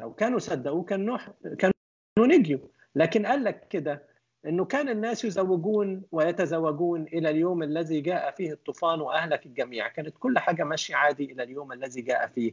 لو 0.00 0.14
كانوا 0.14 0.38
صدقوه 0.38 0.84
كان 0.84 1.06
نوح 1.06 1.30
كانوا 1.58 1.74
نجيوا. 2.18 2.68
لكن 2.94 3.26
قال 3.26 3.44
لك 3.44 3.68
كده 3.68 4.08
إنه 4.46 4.64
كان 4.64 4.88
الناس 4.88 5.24
يزوجون 5.24 6.02
ويتزوجون 6.12 7.02
إلى 7.02 7.30
اليوم 7.30 7.62
الذي 7.62 8.00
جاء 8.00 8.30
فيه 8.30 8.52
الطوفان 8.52 9.00
وأهلك 9.00 9.46
الجميع. 9.46 9.88
كانت 9.88 10.14
كل 10.18 10.38
حاجة 10.38 10.64
ماشية 10.64 10.96
عادي 10.96 11.32
إلى 11.32 11.42
اليوم 11.42 11.72
الذي 11.72 12.00
جاء 12.00 12.26
فيه 12.26 12.52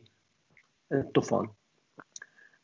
الطوفان. 0.91 1.49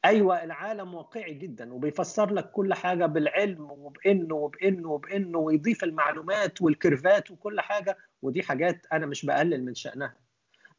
أيوه 0.06 0.44
العالم 0.44 0.94
واقعي 0.94 1.34
جدا 1.34 1.74
وبيفسر 1.74 2.34
لك 2.34 2.52
كل 2.52 2.74
حاجة 2.74 3.06
بالعلم 3.06 3.72
وبإنه 3.72 4.36
وبإنه 4.36 4.90
وبإنه 4.90 5.40
ويضيف 5.40 5.84
المعلومات 5.84 6.62
والكيرفات 6.62 7.32
وكل 7.32 7.62
حاجة. 7.62 7.98
ودي 8.22 8.44
حاجات 8.44 8.86
أنا 8.94 9.06
مش 9.06 9.26
بقلل 9.26 9.66
من 9.66 9.76
شأنها. 9.76 10.16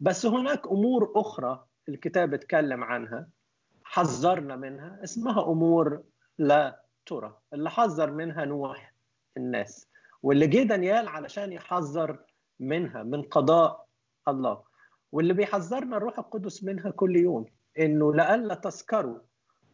بس 0.01 0.27
هناك 0.27 0.67
أمور 0.67 1.13
أخرى 1.17 1.65
الكتاب 1.89 2.35
اتكلم 2.35 2.85
عنها 2.85 3.29
حذرنا 3.85 4.57
منها 4.57 5.01
اسمها 5.05 5.43
أمور 5.53 6.03
لا 6.39 6.83
ترى. 7.07 7.39
اللي 7.53 7.71
حذر 7.71 8.11
منها 8.11 8.45
نوح 8.45 8.95
الناس 9.37 9.89
واللي 10.23 10.47
جه 10.47 10.63
دانيال 10.63 11.09
علشان 11.09 11.53
يحذر 11.53 12.19
منها 12.61 13.03
من 13.03 13.23
قضاء 13.23 13.87
الله. 14.29 14.63
واللي 15.13 15.35
بيحذرنا 15.35 15.97
الروح 15.97 16.19
القدس 16.19 16.65
منها 16.65 16.91
كل 16.91 17.17
يوم 17.17 17.47
إنه 17.79 18.15
لئلا 18.15 18.55
تسكروا 18.55 19.19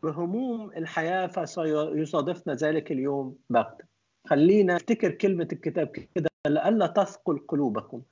بهموم 0.03 0.71
الحياة 0.73 1.27
فسيصادفنا 1.27 2.55
ذلك 2.55 2.93
اليوم 2.93 3.39
بغتة. 3.51 3.85
خلينا 4.27 4.75
نفتكر 4.75 5.11
كلمة 5.11 5.49
الكتاب 5.53 5.87
كده 5.87 6.28
لئلا 6.47 6.87
تثقل 6.87 7.39
قلوبكم. 7.49 8.03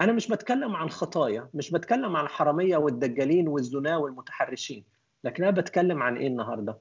أنا 0.00 0.12
مش 0.12 0.28
بتكلم 0.28 0.76
عن 0.76 0.90
خطايا 0.90 1.48
مش 1.54 1.70
بتكلم 1.70 2.16
عن 2.16 2.24
الحرامية 2.24 2.76
والدجالين 2.76 3.48
والزنا 3.48 3.96
والمتحرشين 3.96 4.84
لكن 5.24 5.44
أنا 5.44 5.60
بتكلم 5.60 6.02
عن 6.02 6.16
إيه 6.16 6.26
النهارده؟ 6.26 6.78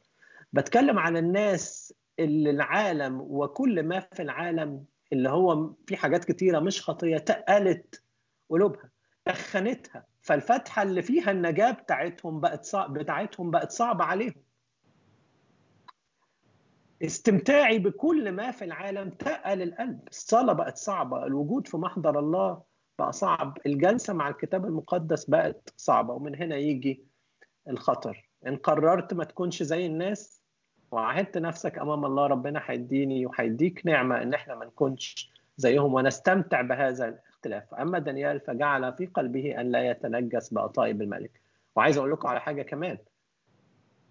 بتكلم 0.53 0.99
عن 0.99 1.17
الناس 1.17 1.93
اللي 2.19 2.49
العالم 2.49 3.21
وكل 3.21 3.83
ما 3.83 3.99
في 3.99 4.21
العالم 4.21 4.85
اللي 5.13 5.29
هو 5.29 5.73
في 5.87 5.95
حاجات 5.97 6.25
كتيرة 6.25 6.59
مش 6.59 6.81
خطية 6.81 7.17
تقلت 7.17 8.03
قلوبها 8.49 8.89
أخنتها 9.27 10.05
فالفتحة 10.21 10.81
اللي 10.81 11.01
فيها 11.01 11.31
النجاة 11.31 11.71
بتاعتهم 11.71 12.39
بقت 12.39 12.65
صعب 12.65 12.93
بتاعتهم 12.93 13.51
بقت 13.51 13.71
صعبة 13.71 14.05
عليهم. 14.05 14.44
استمتاعي 17.03 17.79
بكل 17.79 18.31
ما 18.31 18.51
في 18.51 18.65
العالم 18.65 19.09
تقل 19.09 19.61
القلب. 19.61 19.99
الصلاة 20.09 20.53
بقت 20.53 20.77
صعبة 20.77 21.25
الوجود 21.25 21.67
في 21.67 21.77
محضر 21.77 22.19
الله 22.19 22.61
بقى 22.99 23.13
صعب 23.13 23.57
الجلسة 23.65 24.13
مع 24.13 24.29
الكتاب 24.29 24.65
المقدس 24.65 25.25
بقت 25.29 25.73
صعبة 25.77 26.13
ومن 26.13 26.35
هنا 26.35 26.55
يجي 26.55 27.03
الخطر. 27.69 28.29
إن 28.47 28.55
قررت 28.57 29.13
ما 29.13 29.23
تكونش 29.23 29.63
زي 29.63 29.85
الناس 29.85 30.41
وعهدت 30.91 31.37
نفسك 31.37 31.77
أمام 31.77 32.05
الله 32.05 32.27
ربنا 32.27 32.61
هيديني 32.65 33.25
وهيديك 33.25 33.85
نعمة 33.85 34.21
إن 34.21 34.33
إحنا 34.33 34.55
ما 34.55 34.65
نكونش 34.65 35.31
زيهم 35.57 35.93
ونستمتع 35.93 36.61
بهذا 36.61 37.07
الاختلاف. 37.07 37.73
أما 37.73 37.99
دانيال 37.99 38.39
فجعل 38.39 38.93
في 38.93 39.05
قلبه 39.05 39.61
أن 39.61 39.71
لا 39.71 39.89
يتنجس 39.89 40.53
بأطايب 40.53 41.01
الملك. 41.01 41.41
وعايز 41.75 41.97
أقول 41.97 42.11
لكم 42.11 42.27
على 42.27 42.41
حاجة 42.41 42.61
كمان. 42.61 42.97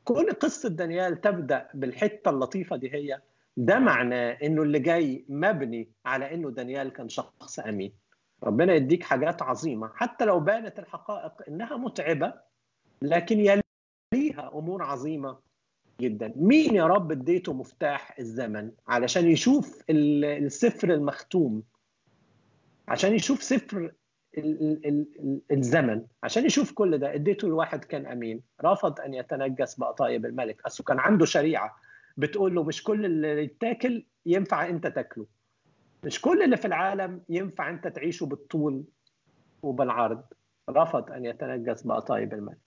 كون 0.05 0.31
قصة 0.31 0.69
دانيال 0.69 1.21
تبدأ 1.21 1.69
بالحتة 1.75 2.31
اللطيفة 2.31 2.77
دي 2.77 2.95
هي 2.95 3.21
ده 3.57 3.79
معناه 3.79 4.31
إنه 4.43 4.63
اللي 4.63 4.79
جاي 4.79 5.25
مبني 5.29 5.89
على 6.07 6.35
إنه 6.35 6.51
دانيال 6.51 6.93
كان 6.93 7.09
شخص 7.09 7.59
أمين. 7.59 7.93
ربنا 8.43 8.75
يديك 8.75 9.03
حاجات 9.03 9.43
عظيمة 9.43 9.91
حتى 9.95 10.25
لو 10.25 10.41
بانت 10.41 10.79
الحقائق 10.79 11.33
إنها 11.49 11.77
متعبة 11.77 12.35
لكن 13.03 13.41
يليها 13.41 14.51
أمور 14.55 14.83
عظيمة 14.83 15.39
جدا. 16.01 16.33
مين 16.37 16.75
يا 16.75 16.87
رب 16.87 17.13
اديته 17.13 17.53
مفتاح 17.53 18.19
الزمن 18.19 18.71
علشان 18.89 19.29
يشوف 19.29 19.83
السفر 19.91 20.95
المختوم؟ 20.95 21.63
عشان 22.89 23.15
يشوف 23.15 23.43
سفر 23.43 23.93
الزمن. 25.53 26.07
عشان 26.23 26.45
يشوف 26.47 26.73
كل 26.73 26.99
ده 26.99 27.15
اديته 27.15 27.49
لواحد 27.49 27.85
كان 27.85 28.07
أمين 28.07 28.43
رفض 28.65 29.01
أن 29.01 29.15
يتنجس 29.15 29.75
بقطايب 29.75 30.27
الملك. 30.27 30.63
اصله 30.67 30.85
كان 30.85 30.99
عنده 30.99 31.27
شريعة 31.27 31.77
بتقول 32.17 32.55
له 32.55 32.63
مش 32.63 32.83
كل 32.83 33.05
اللي 33.05 33.45
يتاكل 33.45 34.05
ينفع 34.27 34.69
أنت 34.69 34.87
تاكله. 34.87 35.27
مش 36.05 36.21
كل 36.21 36.43
اللي 36.43 36.57
في 36.57 36.65
العالم 36.65 37.23
ينفع 37.29 37.71
أنت 37.71 37.89
تعيشه 37.89 38.27
بالطول 38.27 38.85
وبالعرض. 39.63 40.23
رفض 40.71 41.11
أن 41.13 41.25
يتنجس 41.25 41.83
بقطايب 41.83 42.35
الملك. 42.35 42.59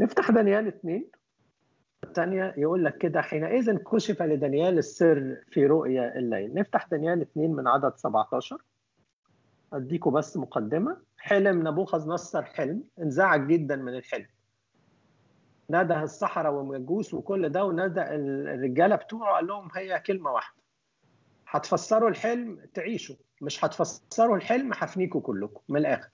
نفتح 0.00 0.30
دانيال 0.30 0.66
اثنين. 0.66 1.08
الثانية 2.04 2.54
يقول 2.56 2.84
لك 2.84 2.98
كده 2.98 3.20
حينئذ 3.20 3.76
كشف 3.76 4.22
لدانيال 4.22 4.78
السر 4.78 5.36
في 5.50 5.66
رؤيا 5.66 6.18
الليل. 6.18 6.54
نفتح 6.54 6.86
دانيال 6.86 7.20
اثنين 7.20 7.52
من 7.52 7.68
عدد 7.68 7.92
17 7.96 8.58
اديكم 9.74 10.10
بس 10.10 10.36
مقدمة. 10.36 10.96
حلم 11.18 11.68
نبوخذ 11.68 12.08
نصر 12.08 12.42
حلم. 12.42 12.84
انزعج 12.98 13.46
جدا 13.46 13.76
من 13.76 13.94
الحلم. 13.94 14.26
نادى 15.68 15.94
الصحراء 15.94 16.52
والمجوس 16.52 17.14
وكل 17.14 17.48
ده 17.48 17.64
ونادى 17.64 18.00
الرجالة 18.02 18.96
بتوعه 18.96 19.34
قال 19.34 19.46
لهم 19.46 19.68
هي 19.74 20.00
كلمة 20.00 20.32
واحدة. 20.32 20.62
هتفسروا 21.48 22.08
الحلم؟ 22.08 22.58
تعيشوا. 22.74 23.16
مش 23.40 23.64
هتفسروا 23.64 24.36
الحلم 24.36 24.70
هفنيكوا 24.74 25.20
كلكم. 25.20 25.60
من 25.68 25.76
الآخر. 25.80 26.08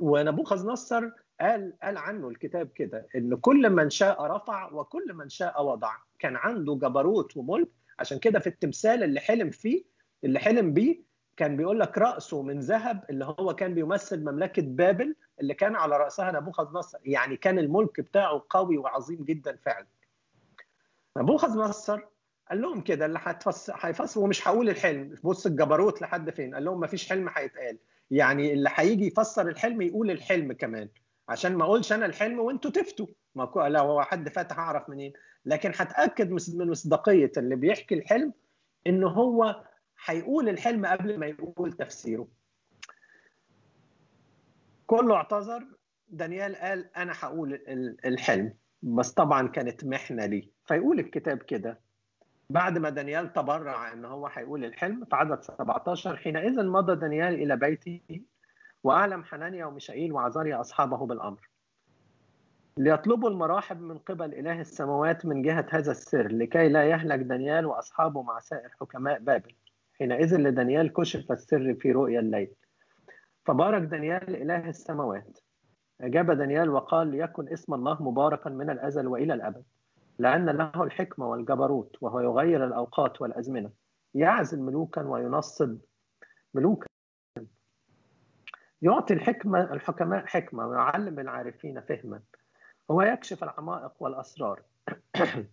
ونبوخذ 0.00 0.66
نصر 0.66 1.10
قال 1.40 1.72
قال 1.82 1.98
عنه 1.98 2.28
الكتاب 2.28 2.68
كده 2.74 3.06
إن 3.16 3.36
كل 3.36 3.70
من 3.70 3.90
شاء 3.90 4.22
رفع 4.22 4.72
وكل 4.72 5.14
من 5.14 5.28
شاء 5.28 5.64
وضع. 5.64 5.92
كان 6.18 6.36
عنده 6.36 6.74
جبروت 6.74 7.36
وملك. 7.36 7.68
عشان 7.98 8.18
كده 8.18 8.38
في 8.38 8.46
التمثال 8.46 9.02
اللي 9.02 9.20
حلم 9.20 9.50
فيه 9.50 9.84
اللي 10.24 10.38
حلم 10.38 10.72
بيه 10.72 11.05
كان 11.36 11.56
بيقول 11.56 11.80
لك 11.80 11.98
رأسه 11.98 12.42
من 12.42 12.60
ذهب 12.60 13.04
اللي 13.10 13.24
هو 13.24 13.54
كان 13.54 13.74
بيمثل 13.74 14.20
مملكة 14.20 14.62
بابل 14.62 15.14
اللي 15.40 15.54
كان 15.54 15.76
على 15.76 15.96
رأسها 15.96 16.32
نبوخذ 16.32 16.72
نصر. 16.72 16.98
يعني 17.04 17.36
كان 17.36 17.58
الملك 17.58 18.00
بتاعه 18.00 18.44
قوي 18.50 18.78
وعظيم 18.78 19.24
جدا 19.24 19.56
فعلا. 19.56 19.86
نبوخذ 21.16 21.58
نصر 21.58 22.00
قال 22.50 22.60
لهم 22.60 22.80
كده 22.80 23.06
اللي 23.06 23.20
هيفسر 23.80 24.20
ومش 24.20 24.48
هقول 24.48 24.68
الحلم 24.68 25.14
بص 25.24 25.46
الجبروت 25.46 26.02
لحد 26.02 26.30
فين؟ 26.30 26.54
قال 26.54 26.64
لهم 26.64 26.80
مفيش 26.80 27.08
حلم 27.08 27.28
هيتقال. 27.36 27.78
يعني 28.10 28.52
اللي 28.52 28.70
هيجي 28.74 29.06
يفسر 29.06 29.48
الحلم 29.48 29.82
يقول 29.82 30.10
الحلم 30.10 30.52
كمان. 30.52 30.88
عشان 31.28 31.56
ما 31.56 31.64
اقولش 31.64 31.92
أنا 31.92 32.06
الحلم 32.06 32.38
وانتوا 32.38 32.70
تفتوا. 32.70 33.06
ما 33.34 33.68
لو 33.68 33.80
هو 33.80 34.02
حد 34.02 34.28
فاتح 34.28 34.58
أعرف 34.58 34.88
منين. 34.88 35.12
لكن 35.44 35.72
هتأكد 35.76 36.30
من 36.30 36.70
مصداقية 36.70 37.32
اللي 37.36 37.56
بيحكي 37.56 37.94
الحلم 37.94 38.32
إن 38.86 39.04
هو 39.04 39.62
هيقول 40.04 40.48
الحلم 40.48 40.86
قبل 40.86 41.18
ما 41.18 41.26
يقول 41.26 41.72
تفسيره. 41.72 42.28
كله 44.86 45.14
اعتذر. 45.14 45.66
دانيال 46.08 46.56
قال 46.56 46.96
أنا 46.96 47.12
هقول 47.20 47.54
الحلم 48.04 48.54
بس 48.82 49.10
طبعا 49.10 49.48
كانت 49.48 49.84
محنة 49.84 50.26
لي 50.26 50.50
فيقول 50.66 50.98
الكتاب 51.00 51.38
كده. 51.38 51.80
بعد 52.50 52.78
ما 52.78 52.90
دانيال 52.90 53.32
تبرع 53.32 53.92
إن 53.92 54.04
هو 54.04 54.26
هيقول 54.26 54.64
الحلم 54.64 55.04
في 55.04 55.16
عدد 55.16 55.42
17 55.42 56.16
حينئذ 56.16 56.66
مضى 56.66 56.96
دانيال 56.96 57.34
إلى 57.34 57.56
بيته 57.56 58.00
وأعلم 58.84 59.24
حنانيا 59.24 59.66
وميشائيل 59.66 60.12
وعزاريا 60.12 60.60
أصحابه 60.60 61.06
بالأمر. 61.06 61.48
ليطلبوا 62.76 63.30
المراحب 63.30 63.80
من 63.80 63.98
قبل 63.98 64.34
إله 64.34 64.60
السماوات 64.60 65.26
من 65.26 65.42
جهة 65.42 65.66
هذا 65.70 65.90
السر 65.90 66.28
لكي 66.28 66.68
لا 66.68 66.84
يهلك 66.84 67.18
دانيال 67.18 67.66
وأصحابه 67.66 68.22
مع 68.22 68.38
سائر 68.38 68.68
حكماء 68.80 69.18
بابل. 69.18 69.54
حينئذ 69.98 70.36
لدانيال 70.36 70.92
كشف 70.92 71.32
السر 71.32 71.74
في 71.74 71.92
رؤيا 71.92 72.20
الليل. 72.20 72.54
فبارك 73.46 73.82
دانيال 73.82 74.42
إله 74.42 74.68
السماوات. 74.68 75.38
أجاب 76.00 76.30
دانيال 76.30 76.70
وقال 76.70 77.08
ليكن 77.08 77.52
اسم 77.52 77.74
الله 77.74 78.02
مباركا 78.02 78.50
من 78.50 78.70
الأزل 78.70 79.06
وإلى 79.06 79.34
الأبد 79.34 79.64
لأن 80.18 80.50
له 80.50 80.82
الحكمة 80.82 81.28
والجبروت 81.28 81.96
وهو 82.00 82.20
يغير 82.20 82.64
الأوقات 82.64 83.22
والأزمنة 83.22 83.70
يعزل 84.14 84.60
ملوكا 84.60 85.02
وينصب 85.02 85.78
ملوكا. 86.54 86.86
يعطي 88.82 89.14
الحكمة 89.14 89.72
الحكماء 89.72 90.26
حكمة 90.26 90.66
ويعلم 90.66 91.18
العارفين 91.18 91.80
فهما. 91.80 92.22
هو 92.90 93.02
يكشف 93.02 93.44
العمائق 93.44 93.92
والأسرار. 94.00 94.62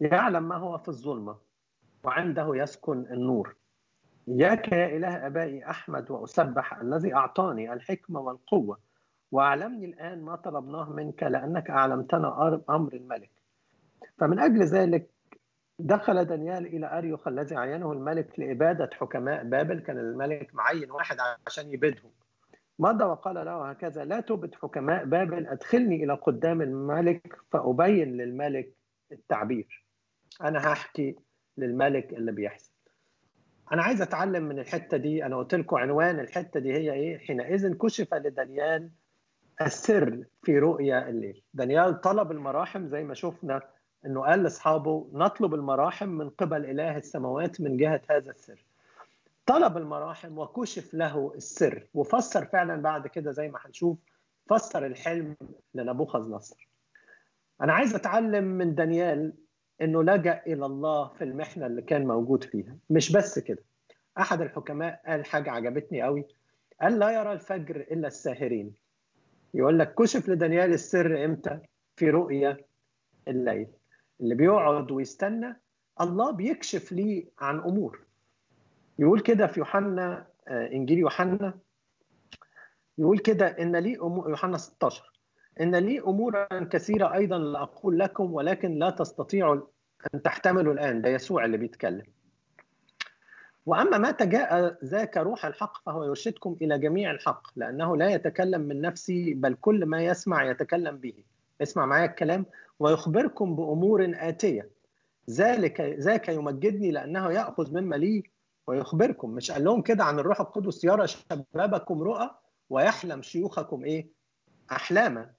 يعلم 0.00 0.48
ما 0.48 0.56
هو 0.56 0.78
في 0.78 0.88
الظلمة. 0.88 1.51
وعنده 2.04 2.50
يسكن 2.54 3.06
النور. 3.10 3.56
إياك 4.28 4.72
يا 4.72 4.96
إله 4.96 5.26
أبائي 5.26 5.70
أحمد 5.70 6.10
وأسبح 6.10 6.78
الذي 6.80 7.14
أعطاني 7.14 7.72
الحكمة 7.72 8.20
والقوة 8.20 8.78
وأعلمني 9.32 9.84
الآن 9.86 10.22
ما 10.22 10.36
طلبناه 10.36 10.90
منك 10.90 11.22
لأنك 11.22 11.70
أعلمتنا 11.70 12.62
أمر 12.70 12.92
الملك. 12.94 13.30
فمن 14.18 14.38
أجل 14.38 14.62
ذلك 14.62 15.10
دخل 15.78 16.24
دانيال 16.24 16.66
إلى 16.66 16.98
أريوخ 16.98 17.28
الذي 17.28 17.56
عينه 17.56 17.92
الملك 17.92 18.38
لإبادة 18.38 18.90
حكماء 18.92 19.44
بابل. 19.44 19.80
كان 19.80 19.98
الملك 19.98 20.54
معين 20.54 20.90
واحد 20.90 21.16
عشان 21.46 21.70
يبيدهم. 21.72 22.10
مضى 22.78 23.04
وقال 23.04 23.34
له 23.34 23.70
هكذا 23.70 24.04
لا 24.04 24.20
تبد 24.20 24.54
حكماء 24.54 25.04
بابل 25.04 25.46
أدخلني 25.46 26.04
إلى 26.04 26.14
قدام 26.14 26.62
الملك 26.62 27.36
فأبين 27.50 28.16
للملك 28.16 28.72
التعبير. 29.12 29.86
أنا 30.42 30.72
هحكي 30.72 31.16
للملك 31.58 32.12
اللي 32.12 32.32
بيحصل. 32.32 32.72
أنا 33.72 33.82
عايز 33.82 34.02
أتعلم 34.02 34.42
من 34.44 34.58
الحتة 34.58 34.96
دي. 34.96 35.26
أنا 35.26 35.36
قلت 35.36 35.54
لكم 35.54 35.76
عنوان 35.76 36.20
الحتة 36.20 36.60
دي 36.60 36.72
هي 36.72 36.92
إيه؟ 36.92 37.18
حينئذ 37.18 37.74
كشف 37.74 38.14
لدانيال 38.14 38.90
السر 39.60 40.24
في 40.42 40.58
رؤيا 40.58 41.08
الليل. 41.08 41.42
دانيال 41.54 42.00
طلب 42.00 42.30
المراحم 42.32 42.86
زي 42.86 43.04
ما 43.04 43.14
شفنا 43.14 43.62
إنه 44.06 44.20
قال 44.22 44.42
لأصحابه 44.42 45.08
نطلب 45.12 45.54
المراحم 45.54 46.08
من 46.08 46.30
قبل 46.30 46.64
إله 46.64 46.96
السماوات 46.96 47.60
من 47.60 47.76
جهة 47.76 48.00
هذا 48.10 48.30
السر. 48.30 48.64
طلب 49.46 49.76
المراحم 49.76 50.38
وكشف 50.38 50.94
له 50.94 51.32
السر. 51.36 51.86
وفسر 51.94 52.44
فعلا 52.44 52.82
بعد 52.82 53.06
كده 53.06 53.30
زي 53.32 53.48
ما 53.48 53.58
هنشوف 53.66 53.98
فسر 54.50 54.86
الحلم 54.86 55.36
لنبوخذ 55.74 56.30
نصر 56.30 56.68
أنا 57.60 57.72
عايز 57.72 57.94
أتعلم 57.94 58.44
من 58.44 58.74
دانيال 58.74 59.32
إنه 59.82 60.02
لجأ 60.02 60.42
إلى 60.46 60.66
الله 60.66 61.08
في 61.08 61.24
المحنة 61.24 61.66
اللي 61.66 61.82
كان 61.82 62.06
موجود 62.06 62.44
فيها. 62.44 62.76
مش 62.90 63.12
بس 63.12 63.38
كده. 63.38 63.64
أحد 64.18 64.40
الحكماء 64.40 65.02
قال 65.06 65.24
حاجة 65.24 65.50
عجبتني 65.50 66.02
قوي. 66.02 66.24
قال 66.80 66.98
لا 66.98 67.10
يرى 67.10 67.32
الفجر 67.32 67.76
إلا 67.76 68.06
الساهرين. 68.08 68.74
يقول 69.54 69.78
لك 69.78 69.94
كشف 69.94 70.28
لدانيال 70.28 70.72
السر 70.72 71.24
إمتى؟ 71.24 71.58
في 71.96 72.10
رؤيا 72.10 72.56
الليل. 73.28 73.66
اللي 74.20 74.34
بيقعد 74.34 74.90
ويستنى 74.90 75.56
الله 76.00 76.30
بيكشف 76.30 76.92
ليه 76.92 77.24
عن 77.38 77.58
أمور. 77.58 78.00
يقول 78.98 79.20
كده 79.20 79.46
في 79.46 79.60
يوحنا 79.60 80.26
إنجيل 80.48 80.98
يوحنا. 80.98 81.58
يقول 82.98 83.18
كده 83.18 83.46
إن 83.46 83.76
لي 83.76 83.96
امور 83.96 84.30
يوحنا 84.30 84.56
16 84.56 85.12
إن 85.60 85.76
لي 85.76 86.00
أمورا 86.00 86.64
كثيرة 86.64 87.14
أيضا 87.14 87.38
لأقول 87.38 87.98
لكم 87.98 88.32
ولكن 88.34 88.78
لا 88.78 88.90
تستطيعوا 88.90 89.60
أن 90.14 90.22
تحتملوا 90.22 90.72
الآن 90.74 91.02
ده 91.02 91.08
يسوع 91.08 91.44
اللي 91.44 91.56
بيتكلم. 91.56 92.04
وأما 93.66 93.98
متى 93.98 94.26
جاء 94.26 94.78
ذاك 94.84 95.16
روح 95.16 95.46
الحق 95.46 95.84
فهو 95.86 96.04
يرشدكم 96.04 96.56
إلى 96.62 96.78
جميع 96.78 97.10
الحق 97.10 97.46
لأنه 97.56 97.96
لا 97.96 98.08
يتكلم 98.10 98.60
من 98.60 98.80
نفسه 98.80 99.32
بل 99.36 99.54
كل 99.54 99.86
ما 99.86 100.02
يسمع 100.04 100.44
يتكلم 100.44 100.96
به. 100.96 101.14
اسمع 101.62 101.86
معايا 101.86 102.04
الكلام. 102.04 102.46
ويخبركم 102.78 103.56
بأمور 103.56 104.12
آتية. 104.14 104.70
ذلك 105.30 105.80
ذاك 105.80 106.28
يمجدني 106.28 106.90
لأنه 106.90 107.32
يأخذ 107.32 107.72
مما 107.80 107.96
لي 107.96 108.22
ويخبركم. 108.66 109.30
مش 109.30 109.50
قال 109.50 109.64
لهم 109.64 109.82
كده 109.82 110.04
عن 110.04 110.18
الروح 110.18 110.40
القدس 110.40 110.84
يرى 110.84 111.06
شبابكم 111.06 112.02
رؤى 112.02 112.30
ويحلم 112.70 113.22
شيوخكم 113.22 113.84
إيه؟ 113.84 114.06
أحلاما. 114.72 115.30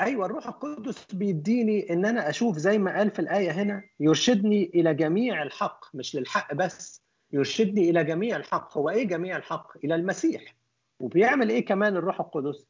أيوه 0.00 0.26
الروح 0.26 0.46
القدس 0.46 1.04
بيديني 1.14 1.92
إن 1.92 2.04
أنا 2.06 2.28
أشوف 2.28 2.56
زي 2.58 2.78
ما 2.78 2.96
قال 2.98 3.10
في 3.10 3.18
الآية 3.18 3.50
هنا 3.50 3.82
يرشدني 4.00 4.70
إلى 4.74 4.94
جميع 4.94 5.42
الحق 5.42 5.84
مش 5.94 6.16
للحق 6.16 6.54
بس 6.54 7.02
يرشدني 7.32 7.90
إلى 7.90 8.04
جميع 8.04 8.36
الحق. 8.36 8.78
هو 8.78 8.90
إيه 8.90 9.04
جميع 9.08 9.36
الحق؟ 9.36 9.72
إلى 9.84 9.94
المسيح. 9.94 10.56
وبيعمل 11.00 11.50
إيه 11.50 11.64
كمان 11.64 11.96
الروح 11.96 12.20
القدس؟ 12.20 12.66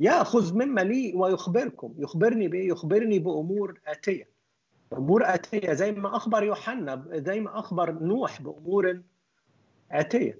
يأخذ 0.00 0.54
مما 0.54 0.80
لي 0.80 1.12
ويخبركم. 1.14 1.94
يخبرني 1.98 2.48
بإيه؟ 2.48 2.68
يخبرني 2.68 3.18
بأمور 3.18 3.80
آتية. 3.86 4.28
أمور 4.92 5.34
آتية 5.34 5.72
زي 5.72 5.92
ما 5.92 6.16
أخبر 6.16 6.42
يوحنا 6.44 7.04
زي 7.12 7.40
ما 7.40 7.58
أخبر 7.58 7.92
نوح 7.92 8.42
بأمور 8.42 9.02
آتية. 9.92 10.38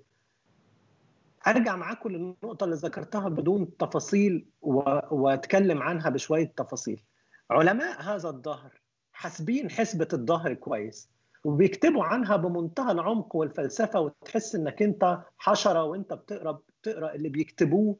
أرجع 1.50 1.76
معاكم 1.76 2.08
للنقطة 2.08 2.64
اللي 2.64 2.76
ذكرتها 2.76 3.28
بدون 3.28 3.76
تفاصيل 3.76 4.46
و... 4.62 4.82
وأتكلم 5.10 5.82
عنها 5.82 6.10
بشوية 6.10 6.52
تفاصيل. 6.56 7.04
علماء 7.50 8.02
هذا 8.02 8.28
الظهر 8.28 8.80
حاسبين 9.12 9.70
حسبة 9.70 10.08
الظهر 10.12 10.54
كويس 10.54 11.10
وبيكتبوا 11.44 12.04
عنها 12.04 12.36
بمنتهى 12.36 12.92
العمق 12.92 13.36
والفلسفة 13.36 14.00
وتحس 14.00 14.54
إنك 14.54 14.82
أنت 14.82 15.18
حشرة 15.38 15.84
وأنت 15.84 16.12
بتقرأ 16.12 16.52
بتقرأ 16.82 17.14
اللي 17.14 17.28
بيكتبوه 17.28 17.96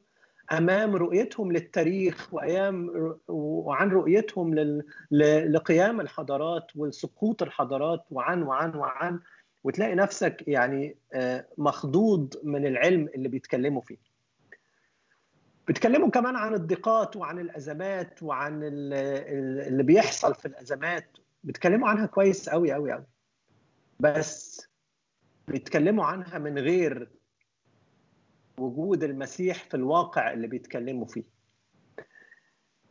أمام 0.51 0.95
رؤيتهم 0.95 1.51
للتاريخ 1.51 2.33
وأيام 2.33 2.89
وعن 3.27 3.89
رؤيتهم 3.89 4.53
لل... 4.53 4.85
لقيام 5.53 6.01
الحضارات 6.01 6.71
وسقوط 6.75 7.41
الحضارات 7.43 8.05
وعن 8.11 8.43
وعن 8.43 8.75
وعن. 8.75 9.19
وتلاقي 9.63 9.95
نفسك 9.95 10.43
يعني 10.47 10.95
مخضوض 11.57 12.33
من 12.43 12.65
العلم 12.65 13.09
اللي 13.15 13.29
بيتكلموا 13.29 13.81
فيه. 13.81 13.97
بيتكلموا 15.67 16.09
كمان 16.09 16.35
عن 16.35 16.53
الضيقات 16.53 17.15
وعن 17.15 17.39
الأزمات 17.39 18.23
وعن 18.23 18.59
اللي 18.63 19.83
بيحصل 19.83 20.35
في 20.35 20.45
الأزمات. 20.47 21.17
بيتكلموا 21.43 21.89
عنها 21.89 22.05
كويس 22.05 22.49
قوي 22.49 22.71
قوي 22.71 22.91
قوي 22.91 23.05
بس 23.99 24.67
بيتكلموا 25.47 26.05
عنها 26.05 26.39
من 26.39 26.57
غير 26.59 27.09
وجود 28.57 29.03
المسيح 29.03 29.63
في 29.63 29.77
الواقع 29.77 30.33
اللي 30.33 30.47
بيتكلموا 30.47 31.05
فيه. 31.05 31.23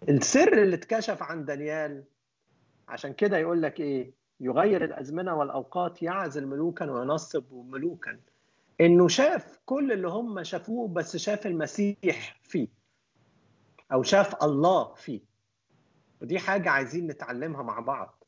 السر 0.09 0.63
اللي 0.63 0.75
اتكشف 0.77 1.23
عن 1.23 1.45
دانيال 1.45 2.05
عشان 2.89 3.13
كده 3.13 3.39
يقول 3.39 3.63
لك 3.63 3.81
إيه؟ 3.81 4.13
يغير 4.41 4.85
الأزمنة 4.85 5.35
والأوقات 5.35 6.03
يعزل 6.03 6.47
ملوكا 6.47 6.91
وينصب 6.91 7.45
ملوكا. 7.53 8.21
إنه 8.81 9.09
شاف 9.09 9.59
كل 9.67 9.93
اللي 9.93 10.09
هم 10.09 10.43
شافوه 10.43 10.89
بس 10.89 11.17
شاف 11.17 11.47
المسيح 11.47 12.41
فيه 12.43 12.69
أو 13.93 14.03
شاف 14.03 14.45
الله 14.45 14.95
فيه. 14.95 15.21
ودي 16.23 16.39
حاجة 16.39 16.71
عايزين 16.71 17.07
نتعلمها 17.07 17.63
مع 17.63 17.81
بعض. 17.81 18.25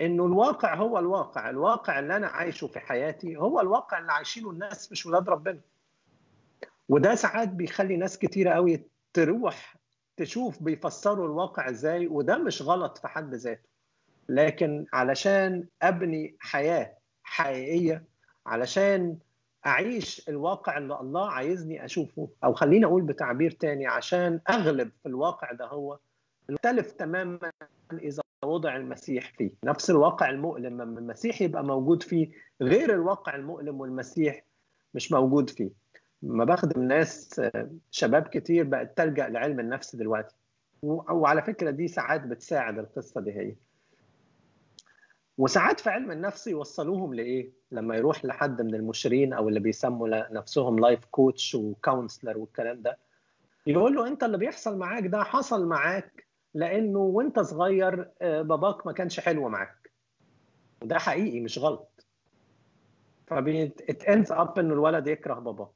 إنه 0.00 0.26
الواقع 0.26 0.74
هو 0.74 0.98
الواقع 0.98 1.50
الواقع 1.50 1.98
اللي 1.98 2.16
أنا 2.16 2.26
عايشه 2.26 2.66
في 2.66 2.80
حياتي 2.80 3.36
هو 3.36 3.60
الواقع 3.60 3.98
اللي 3.98 4.12
عايشينه 4.12 4.50
الناس 4.50 4.92
مش 4.92 5.06
ولاد 5.06 5.28
ربنا. 5.28 5.60
وده 6.88 7.14
ساعات 7.14 7.48
بيخلي 7.48 7.96
ناس 7.96 8.18
كتيرة 8.18 8.50
قوي 8.50 8.82
تروح 9.12 9.76
تشوف 10.16 10.62
بيفسروا 10.62 11.26
الواقع 11.26 11.68
إزاي 11.70 12.06
وده 12.06 12.38
مش 12.38 12.62
غلط 12.62 12.98
في 12.98 13.08
حد 13.08 13.34
ذاته. 13.34 13.69
لكن 14.30 14.86
علشان 14.92 15.64
أبني 15.82 16.36
حياة 16.40 16.96
حقيقية 17.22 18.04
علشان 18.46 19.16
أعيش 19.66 20.28
الواقع 20.28 20.78
اللي 20.78 21.00
الله 21.00 21.30
عايزني 21.30 21.84
أشوفه 21.84 22.28
أو 22.44 22.54
خليني 22.54 22.84
أقول 22.84 23.02
بتعبير 23.02 23.50
تاني 23.50 23.86
عشان 23.86 24.40
أغلب 24.50 24.90
في 25.02 25.08
الواقع 25.08 25.52
ده 25.52 25.66
هو 25.66 25.98
مختلف 26.48 26.92
تماما 26.92 27.50
إذا 27.92 28.22
وضع 28.44 28.76
المسيح 28.76 29.32
فيه. 29.38 29.50
نفس 29.64 29.90
الواقع 29.90 30.30
المؤلم 30.30 30.82
لما 30.82 30.98
المسيح 31.00 31.42
يبقى 31.42 31.64
موجود 31.64 32.02
فيه 32.02 32.30
غير 32.62 32.94
الواقع 32.94 33.34
المؤلم 33.34 33.80
والمسيح 33.80 34.44
مش 34.94 35.12
موجود 35.12 35.50
فيه. 35.50 35.70
ما 36.22 36.44
بخدم 36.44 36.82
ناس 36.82 37.40
شباب 37.90 38.22
كتير 38.22 38.64
بقت 38.64 38.96
تلجأ 38.96 39.28
لعلم 39.28 39.60
النفس 39.60 39.96
دلوقتي. 39.96 40.34
وعلى 40.82 41.42
فكرة 41.42 41.70
دي 41.70 41.88
ساعات 41.88 42.20
بتساعد 42.20 42.78
القصة 42.78 43.20
دي 43.20 43.32
هي. 43.32 43.54
وساعات 45.40 45.80
في 45.80 45.90
علم 45.90 46.10
النفس 46.10 46.46
يوصلوهم 46.46 47.14
لإيه؟ 47.14 47.52
لما 47.72 47.96
يروح 47.96 48.24
لحد 48.24 48.62
من 48.62 48.74
المشيرين 48.74 49.32
أو 49.32 49.48
اللي 49.48 49.60
بيسموا 49.60 50.08
نفسهم 50.32 50.78
life 50.78 51.04
coach 51.04 51.54
و 51.54 51.62
counselor 51.62 52.38
والكلام 52.38 52.82
ده. 52.82 52.98
يقول 53.66 53.94
له 53.94 54.06
أنت 54.08 54.24
اللي 54.24 54.38
بيحصل 54.38 54.78
معاك 54.78 55.06
ده 55.06 55.22
حصل 55.22 55.66
معاك 55.66 56.26
لأنه 56.54 56.98
وأنت 56.98 57.40
صغير 57.40 58.10
باباك 58.20 58.86
ما 58.86 58.92
كانش 58.92 59.20
حلو 59.20 59.48
معاك. 59.48 59.90
وده 60.82 60.98
حقيقي 60.98 61.40
مش 61.40 61.58
غلط. 61.58 62.06
فبيت 63.26 64.02
ends 64.02 64.32
اب 64.32 64.58
إنه 64.58 64.74
الولد 64.74 65.06
يكره 65.06 65.34
باباه. 65.34 65.72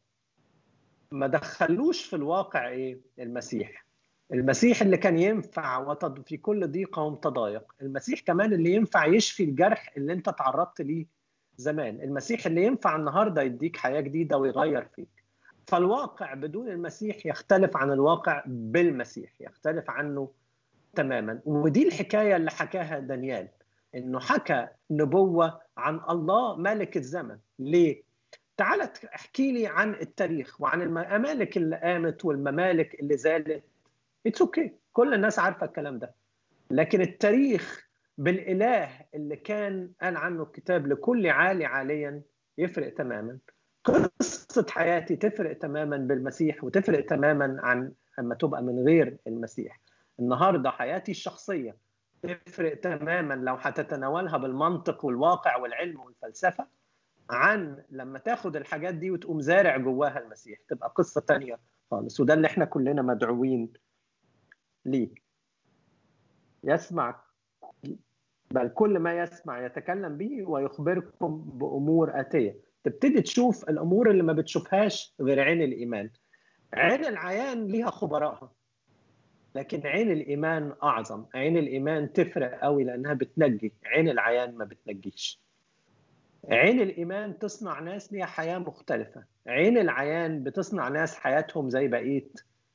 ما 1.10 1.26
دخلوش 1.26 2.04
في 2.04 2.16
الواقع 2.16 2.68
إيه؟ 2.68 3.00
المسيح. 3.18 3.83
المسيح 4.32 4.82
اللي 4.82 4.96
كان 4.96 5.18
ينفع 5.18 5.94
في 6.26 6.36
كل 6.36 6.68
ضيقة 6.68 7.14
تضايق 7.14 7.74
المسيح 7.82 8.20
كمان 8.20 8.52
اللي 8.52 8.72
ينفع 8.72 9.06
يشفي 9.06 9.44
الجرح 9.44 9.92
اللي 9.96 10.12
انت 10.12 10.28
تعرضت 10.30 10.80
ليه 10.80 11.06
زمان. 11.56 12.00
المسيح 12.00 12.46
اللي 12.46 12.64
ينفع 12.64 12.96
النهارده 12.96 13.42
يديك 13.42 13.76
حياة 13.76 14.00
جديدة 14.00 14.38
ويغير 14.38 14.88
فيك. 14.96 15.08
فالواقع 15.66 16.34
بدون 16.34 16.68
المسيح 16.68 17.26
يختلف 17.26 17.76
عن 17.76 17.92
الواقع 17.92 18.42
بالمسيح 18.46 19.30
يختلف 19.40 19.90
عنه 19.90 20.30
تماما. 20.94 21.40
ودي 21.44 21.88
الحكاية 21.88 22.36
اللي 22.36 22.50
حكاها 22.50 22.98
دانيال 22.98 23.48
إنه 23.94 24.20
حكى 24.20 24.68
نبوة 24.90 25.60
عن 25.76 26.00
الله 26.10 26.56
مالك 26.56 26.96
الزمن. 26.96 27.38
ليه؟ 27.58 28.02
تعال 28.56 28.88
احكي 29.14 29.52
لي 29.52 29.66
عن 29.66 29.94
التاريخ 29.94 30.60
وعن 30.60 30.82
الممالك 30.82 31.56
اللي 31.56 31.76
قامت 31.76 32.24
والممالك 32.24 33.00
اللي 33.00 33.16
زالت 33.16 33.64
it's 34.26 34.40
okay 34.42 34.68
okay. 34.68 34.72
كل 34.92 35.14
الناس 35.14 35.38
عارفة 35.38 35.66
الكلام 35.66 35.98
ده. 35.98 36.14
لكن 36.70 37.00
التاريخ 37.00 37.88
بالإله 38.18 38.88
اللي 39.14 39.36
كان 39.36 39.90
قال 40.02 40.16
عنه 40.16 40.42
الكتاب 40.42 40.86
لكل 40.86 41.26
عالي 41.26 41.64
عاليا 41.64 42.22
يفرق 42.58 42.94
تماما. 42.94 43.38
قصة 43.84 44.66
حياتي 44.70 45.16
تفرق 45.16 45.58
تماما 45.58 45.96
بالمسيح 45.96 46.64
وتفرق 46.64 47.06
تماما 47.06 47.56
عن 47.62 47.92
أما 48.18 48.34
تبقى 48.34 48.62
من 48.62 48.84
غير 48.84 49.16
المسيح. 49.26 49.80
النهارده 50.20 50.70
حياتي 50.70 51.10
الشخصية 51.12 51.76
تفرق 52.22 52.74
تماما 52.80 53.34
لو 53.34 53.54
هتتناولها 53.54 54.36
بالمنطق 54.36 55.04
والواقع 55.04 55.56
والعلم 55.56 56.00
والفلسفة 56.00 56.66
عن 57.30 57.82
لما 57.90 58.18
تاخد 58.18 58.56
الحاجات 58.56 58.94
دي 58.94 59.10
وتقوم 59.10 59.40
زارع 59.40 59.76
جواها 59.76 60.18
المسيح. 60.18 60.58
تبقى 60.68 60.92
قصة 60.96 61.20
تانية 61.20 61.58
خالص. 61.90 62.20
وده 62.20 62.34
اللي 62.34 62.46
إحنا 62.46 62.64
كلنا 62.64 63.02
مدعوين 63.02 63.72
ليه 64.84 65.08
يسمع 66.64 67.20
بل 68.50 68.68
كل 68.68 68.98
ما 68.98 69.18
يسمع 69.18 69.66
يتكلم 69.66 70.16
به 70.16 70.48
ويخبركم 70.48 71.36
بأمور 71.42 72.20
آتية. 72.20 72.56
تبتدي 72.84 73.22
تشوف 73.22 73.68
الأمور 73.68 74.10
اللي 74.10 74.22
ما 74.22 74.32
بتشوفهاش 74.32 75.14
غير 75.20 75.40
عين 75.40 75.62
الإيمان. 75.62 76.10
عين 76.74 77.04
العيان 77.04 77.66
ليها 77.66 77.90
خبرائها 77.90 78.52
لكن 79.54 79.86
عين 79.86 80.12
الإيمان 80.12 80.72
أعظم. 80.82 81.24
عين 81.34 81.56
الإيمان 81.56 82.12
تفرق 82.12 82.60
قوي 82.60 82.84
لأنها 82.84 83.14
بتنجي. 83.14 83.72
عين 83.84 84.08
العيان 84.08 84.54
ما 84.56 84.64
بتنجيش. 84.64 85.40
عين 86.50 86.80
الإيمان 86.80 87.38
تصنع 87.38 87.80
ناس 87.80 88.12
ليها 88.12 88.26
حياة 88.26 88.58
مختلفة. 88.58 89.24
عين 89.46 89.78
العيان 89.78 90.42
بتصنع 90.42 90.88
ناس 90.88 91.14
حياتهم 91.14 91.70
زي 91.70 91.88
بقية 91.88 92.28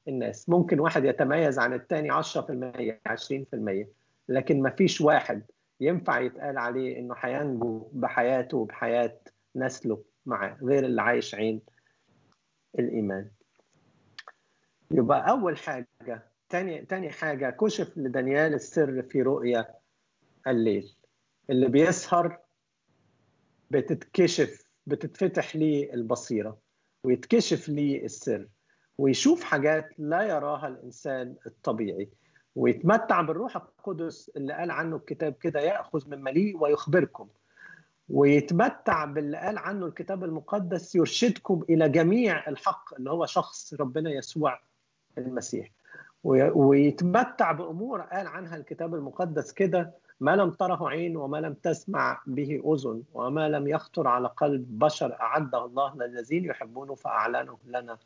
الناس. 0.07 0.49
ممكن 0.49 0.79
واحد 0.79 1.05
يتميز 1.05 1.59
عن 1.59 1.73
التاني 1.73 2.12
10% 2.12 2.99
20% 3.07 3.88
لكن 4.29 4.62
ما 4.62 4.69
فيش 4.69 5.01
واحد 5.01 5.43
ينفع 5.81 6.19
يتقال 6.19 6.57
عليه 6.57 6.99
إنه 6.99 7.15
هينجو 7.17 7.89
بحياته 7.93 8.57
وبحياة 8.57 9.19
نسله 9.55 10.03
معاه 10.25 10.57
غير 10.63 10.85
اللي 10.85 11.01
عايش 11.01 11.35
عين 11.35 11.62
الإيمان. 12.79 13.29
يبقى 14.91 15.29
أول 15.29 15.57
حاجة 15.57 16.23
تاني 16.49 16.85
تاني 16.85 17.09
حاجة 17.09 17.49
كشف 17.49 17.97
لدانيال 17.97 18.53
السر 18.53 19.01
في 19.01 19.21
رؤيا 19.21 19.65
الليل. 20.47 20.95
اللي 21.49 21.67
بيسهر 21.67 22.39
بتتكشف 23.71 24.63
بتتفتح 24.88 25.55
ليه 25.55 25.93
البصيرة 25.93 26.57
ويتكشف 27.03 27.69
ليه 27.69 28.05
السر. 28.05 28.47
ويشوف 28.99 29.43
حاجات 29.43 29.89
لا 29.97 30.21
يراها 30.21 30.67
الإنسان 30.67 31.35
الطبيعي 31.45 32.09
ويتمتع 32.55 33.21
بالروح 33.21 33.55
القدس 33.55 34.31
اللي 34.38 34.53
قال 34.53 34.71
عنه 34.71 34.95
الكتاب 34.95 35.33
كده 35.33 35.59
يأخذ 35.59 36.09
من 36.09 36.23
مليء 36.23 36.63
ويخبركم. 36.63 37.27
ويتمتع 38.09 39.05
باللي 39.05 39.38
قال 39.38 39.57
عنه 39.57 39.85
الكتاب 39.85 40.23
المقدس 40.23 40.95
يرشدكم 40.95 41.63
إلى 41.69 41.89
جميع 41.89 42.47
الحق 42.49 42.93
اللي 42.93 43.12
هو 43.12 43.25
شخص 43.25 43.73
ربنا 43.73 44.12
يسوع 44.12 44.59
المسيح. 45.17 45.71
ويتمتع 46.23 47.51
بأمور 47.51 48.01
قال 48.01 48.27
عنها 48.27 48.55
الكتاب 48.55 48.95
المقدس 48.95 49.51
كده 49.51 49.93
ما 50.19 50.35
لم 50.35 50.51
تره 50.51 50.89
عين 50.89 51.17
وما 51.17 51.38
لم 51.38 51.53
تسمع 51.53 52.21
به 52.27 52.62
أذن 52.73 53.03
وما 53.13 53.49
لم 53.49 53.67
يخطر 53.67 54.07
على 54.07 54.27
قلب 54.27 54.79
بشر 54.79 55.17
أعده 55.21 55.65
الله 55.65 55.95
للذين 55.95 56.45
يحبونه 56.45 56.95
فاعلنه 56.95 57.57
لنا. 57.65 57.97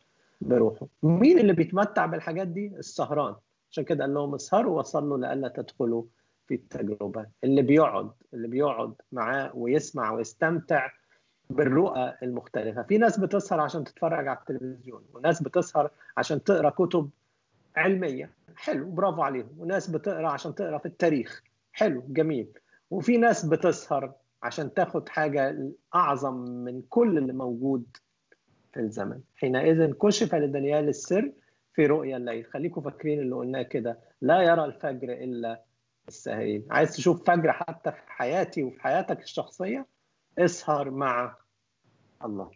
بروحه. 0.42 0.88
مين 1.04 1.40
اللي 1.40 1.54
بيتمتع 1.54 2.06
بالحاجات 2.06 2.48
دي؟ 2.48 2.68
السهران. 2.68 3.36
عشان 3.72 3.84
كده 3.84 4.04
قال 4.04 4.14
لهم 4.14 4.36
اسهروا 4.36 4.80
وصلوا 4.80 5.18
لئلا 5.18 5.48
تدخلوا 5.48 6.04
في 6.48 6.56
التجربة. 6.56 7.26
اللي 7.44 7.62
بيقعد 7.62 8.12
اللي 8.34 8.48
بيقعد 8.48 8.94
معاه 9.12 9.52
ويسمع 9.56 10.12
ويستمتع 10.12 10.90
بالرؤى 11.50 12.14
المختلفة. 12.24 12.84
في 12.84 12.98
ناس 12.98 13.20
بتسهر 13.20 13.60
عشان 13.60 13.84
تتفرج 13.84 14.28
على 14.28 14.38
التلفزيون 14.38 15.04
وناس 15.14 15.44
بتسهر 15.44 15.92
عشان 16.18 16.44
تقرأ 16.44 16.70
كتب 16.70 17.10
علمية. 17.76 18.30
حلو 18.56 18.90
برافو 18.90 19.22
عليهم 19.22 19.50
وناس 19.58 19.90
بتقرأ 19.90 20.30
عشان 20.30 20.56
تقرأ 20.56 20.78
في 20.78 20.86
التاريخ. 20.86 21.44
حلو 21.74 22.04
جميل 22.08 22.48
وفي 22.92 23.18
ناس 23.18 23.46
بتسهر 23.46 24.14
عشان 24.44 24.74
تاخد 24.74 25.10
حاجة 25.10 25.72
أعظم 25.96 26.34
من 26.36 26.82
كل 26.90 27.18
اللي 27.18 27.34
موجود 27.34 27.86
في 28.74 28.80
الزمن. 28.80 29.22
حينئذ 29.36 29.94
كشف 29.94 30.36
لدانيال 30.36 30.88
السر 30.90 31.32
في 31.74 31.86
رؤيا 31.86 32.18
الليل. 32.18 32.46
خليكم 32.46 32.82
فاكرين 32.82 33.20
اللي 33.20 33.36
قلناه 33.36 33.62
كده. 33.62 34.00
لا 34.22 34.42
يرى 34.42 34.66
الفجر 34.66 35.14
إلا 35.14 35.64
السهرين. 36.08 36.68
عايز 36.72 36.96
تشوف 36.96 37.24
فجر 37.28 37.52
حتى 37.52 37.92
في 37.92 37.98
حياتي 38.08 38.64
وفي 38.64 38.82
حياتك 38.82 39.22
الشخصية؟ 39.22 39.88
اسهر 40.40 40.90
مع 40.90 41.36
الله. 42.26 42.52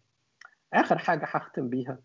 آخر 0.74 0.98
حاجة 0.98 1.26
هختم 1.26 1.70
بيها. 1.70 2.00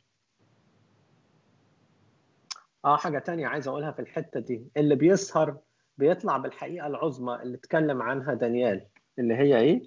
آه 2.85 2.97
حاجة 2.97 3.19
تانية 3.19 3.47
عايز 3.47 3.69
أقولها 3.69 3.93
في 3.93 4.03
الحتة 4.03 4.41
دي. 4.41 4.67
اللي 4.77 4.97
بيسهر 4.97 5.59
بيطلع 5.99 6.37
بالحقيقة 6.37 6.87
العظمى 6.87 7.35
اللي 7.43 7.57
اتكلم 7.57 8.03
عنها 8.03 8.35
دانيال 8.35 8.87
اللي 9.19 9.35
هي 9.35 9.59
إيه؟ 9.59 9.83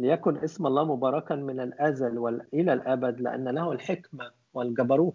ليكن 0.00 0.36
اسم 0.36 0.66
الله 0.66 0.84
مباركا 0.84 1.34
من 1.34 1.60
الأزل 1.60 2.18
والى 2.18 2.72
الأبد 2.72 3.20
لأن 3.20 3.48
له 3.48 3.72
الحكمة 3.72 4.30
والجبروت. 4.54 5.14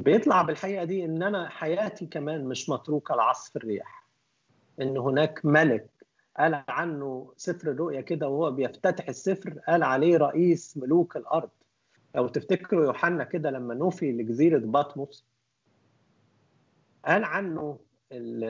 بيطلع 0.00 0.42
بالحقيقة 0.42 0.84
دي 0.84 1.04
ان 1.04 1.22
أنا 1.22 1.48
حياتي 1.48 2.06
كمان 2.06 2.44
مش 2.44 2.70
متروكة 2.70 3.14
لعصف 3.14 3.56
الرياح. 3.56 4.08
إن 4.80 4.96
هناك 4.98 5.40
ملك 5.44 5.90
قال 6.38 6.62
عنه 6.68 7.32
سفر 7.36 7.70
الرؤيا 7.70 8.00
كده 8.00 8.28
وهو 8.28 8.50
بيفتتح 8.50 9.08
السفر 9.08 9.58
قال 9.68 9.82
عليه 9.82 10.16
رئيس 10.16 10.76
ملوك 10.76 11.16
الأرض. 11.16 11.50
لو 12.14 12.28
تفتكروا 12.28 12.84
يوحنا 12.84 13.24
كده 13.24 13.50
لما 13.50 13.74
نوفي 13.74 14.12
لجزيرة 14.12 14.58
بطمس 14.58 15.26
قال 17.04 17.24
عنه 17.24 17.78
ال 18.14 18.44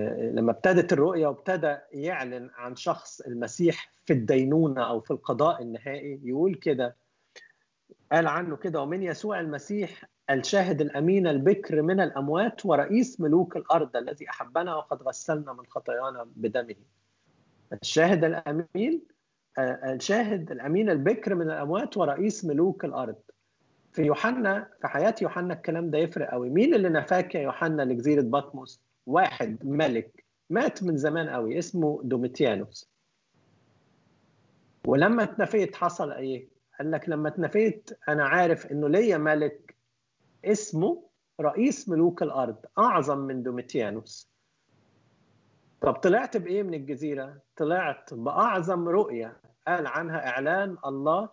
ال 0.00 0.36
لما 0.36 0.52
ابتدت 0.52 0.92
الرؤية 0.92 1.26
وابتدى 1.26 1.76
يعلن 1.92 2.50
عن 2.54 2.76
شخص 2.76 3.20
المسيح 3.20 3.92
في 4.04 4.12
الدينونة 4.12 4.88
أو 4.88 5.00
في 5.00 5.10
القضاء 5.10 5.62
النهائي 5.62 6.20
يقول 6.24 6.54
كده 6.54 6.96
قال 8.12 8.26
عنه 8.26 8.56
كده 8.56 8.80
ومن 8.82 9.02
يسوع 9.02 9.40
المسيح 9.40 10.04
الشاهد 10.30 10.80
الأمين 10.80 11.26
البكر 11.26 11.82
من 11.82 12.00
الأموات 12.00 12.66
ورئيس 12.66 13.20
ملوك 13.20 13.56
الأرض 13.56 13.96
الذي 13.96 14.30
أحبنا 14.30 14.76
وقد 14.76 15.02
غسلنا 15.02 15.52
من 15.52 15.66
خطايانا 15.66 16.26
بدمه. 16.36 16.74
الشاهد 17.72 18.24
الأمين 18.24 19.02
الشاهد 19.58 20.50
الأمين 20.50 20.90
البكر 20.90 21.34
من 21.34 21.46
الأموات 21.50 21.96
ورئيس 21.96 22.44
ملوك 22.44 22.84
الأرض. 22.84 23.16
في 23.92 24.02
يوحنا 24.02 24.68
في 24.80 24.88
حياة 24.88 25.14
يوحنا 25.22 25.54
الكلام 25.54 25.90
ده 25.90 25.98
يفرق 25.98 26.30
قوي. 26.30 26.50
مين 26.50 26.74
اللي 26.74 26.88
نفاك 26.88 27.34
يا 27.34 27.40
يوحنا 27.40 27.82
لجزيرة 27.82 28.22
بطمس؟ 28.22 28.80
واحد 29.06 29.66
ملك 29.66 30.24
مات 30.50 30.82
من 30.82 30.96
زمان 30.96 31.28
قوي 31.28 31.58
اسمه 31.58 32.00
دوميتيانوس. 32.04 32.90
ولما 34.86 35.22
اتنفيت 35.22 35.76
حصل 35.76 36.12
إيه؟ 36.12 36.48
قال 36.78 36.90
لك 36.90 37.08
لما 37.08 37.28
اتنفيت 37.28 37.90
أنا 38.08 38.24
عارف 38.24 38.66
إنه 38.66 38.88
ليا 38.88 39.18
ملك 39.18 39.76
اسمه 40.44 41.02
رئيس 41.40 41.88
ملوك 41.88 42.22
الأرض 42.22 42.56
أعظم 42.78 43.18
من 43.18 43.42
دوميتيانوس. 43.42 44.30
طب 45.80 45.92
طلعت 45.94 46.36
بإيه 46.36 46.62
من 46.62 46.74
الجزيرة؟ 46.74 47.36
طلعت 47.56 48.14
بأعظم 48.14 48.88
رؤية 48.88 49.36
قال 49.68 49.86
عنها 49.86 50.28
إعلان 50.28 50.76
الله 50.86 51.28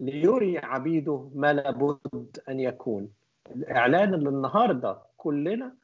ليري 0.00 0.58
عبيده 0.58 1.30
ما 1.34 1.52
لابد 1.52 2.38
أن 2.48 2.60
يكون. 2.60 3.08
الإعلان 3.56 4.14
اللي 4.14 4.28
النهارده 4.28 4.98
كلنا 5.16 5.74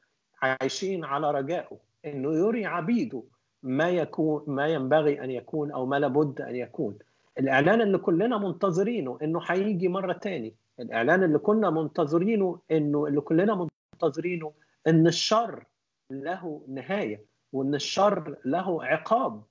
عايشين 0.42 1.04
على 1.04 1.30
رجائه 1.30 1.78
إنه 2.04 2.32
يري 2.34 2.66
عبيده 2.66 3.22
ما 3.62 3.90
يكون 3.90 4.44
ما 4.46 4.66
ينبغي 4.66 5.24
أن 5.24 5.30
يكون 5.30 5.72
أو 5.72 5.86
ما 5.86 5.98
لابد 5.98 6.40
أن 6.40 6.56
يكون. 6.56 6.98
الإعلان 7.38 7.80
اللي 7.80 7.98
كلنا 7.98 8.38
منتظرينه 8.38 9.18
إنه 9.22 9.40
هيجي 9.46 9.88
مرة 9.88 10.12
تاني. 10.12 10.54
الإعلان 10.80 11.22
اللي 11.22 11.38
كنا 11.38 11.70
منتظرينه 11.70 12.58
إنه 12.70 13.06
اللي 13.06 13.20
كلنا 13.20 13.68
منتظرينه 13.94 14.52
إن 14.86 15.06
الشر 15.06 15.64
له 16.10 16.62
نهاية 16.68 17.24
وإن 17.52 17.74
الشر 17.74 18.36
له 18.44 18.84
عقاب 18.84 19.42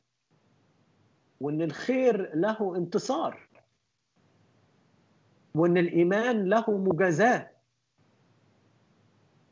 وإن 1.42 1.62
الخير 1.62 2.36
له 2.36 2.76
انتصار. 2.78 3.51
وإن 5.56 5.78
الإيمان 5.78 6.50
له 6.50 6.78
مجازاة. 6.78 7.52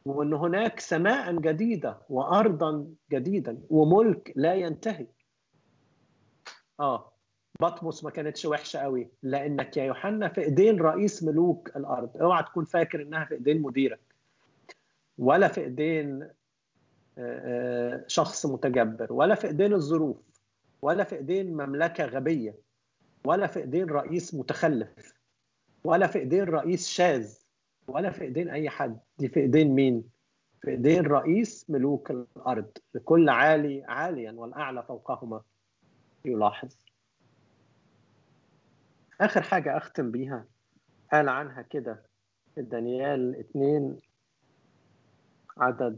وإن 0.06 0.34
هناك 0.34 0.80
سماء 0.80 1.36
جديدة 1.36 1.98
وأرضا 2.10 2.88
جديدا 3.12 3.62
وملك 3.70 4.34
لا 4.36 4.54
ينتهي. 4.54 5.08
آه 6.80 7.12
بطمس 7.62 8.04
ما 8.04 8.10
كانتش 8.10 8.46
وحشة 8.46 8.80
قوي. 8.80 9.10
لأنك 9.24 9.78
يا 9.78 9.84
يوحنا 9.84 10.30
في 10.30 10.42
إيدين 10.42 10.82
رئيس 10.82 11.24
ملوك 11.24 11.76
الأرض. 11.76 12.18
أوعى 12.18 12.44
تكون 12.44 12.66
فاكر 12.66 13.02
إنها 13.02 13.26
في 13.26 13.34
إيدين 13.34 13.62
مديرك. 13.62 14.16
ولا 15.18 15.48
في 15.48 15.62
إيدين 15.62 16.30
شخص 18.08 18.46
متجبر. 18.46 19.14
ولا 19.14 19.36
في 19.36 19.48
إيدين 19.48 19.74
الظروف. 19.74 20.18
ولا 20.82 21.04
في 21.04 21.16
إيدين 21.16 21.54
مملكة 21.54 22.06
غبية. 22.06 22.56
ولا 23.26 23.48
في 23.48 23.60
إيدين 23.60 23.90
رئيس 23.90 24.36
متخلف. 24.36 25.19
ولا 25.90 26.08
في 26.08 26.20
إيدين 26.20 26.44
رئيس 26.44 26.88
شاذ 26.88 27.34
ولا 27.88 28.12
في 28.12 28.22
إيدين 28.24 28.50
أي 28.50 28.70
حد. 28.70 29.00
دي 29.18 29.28
في 29.28 29.40
إيدين 29.40 29.72
مين؟ 29.72 30.04
في 30.62 30.72
إيدين 30.72 31.06
رئيس 31.06 31.70
ملوك 31.70 32.12
الأرض. 32.12 32.72
لكل 32.94 33.30
عالي 33.30 33.84
عاليا 33.84 34.32
والأعلى 34.32 34.84
فوقهما. 34.84 35.42
يلاحظ. 36.26 36.76
آخر 39.22 39.42
حاجة 39.42 39.78
أختم 39.78 40.12
بيها. 40.12 40.46
قال 41.12 41.30
عنها 41.30 41.62
كده. 41.62 42.04
في 42.56 42.62
دانيال 42.62 43.40
اتنين 43.40 44.00
عدد 45.58 45.98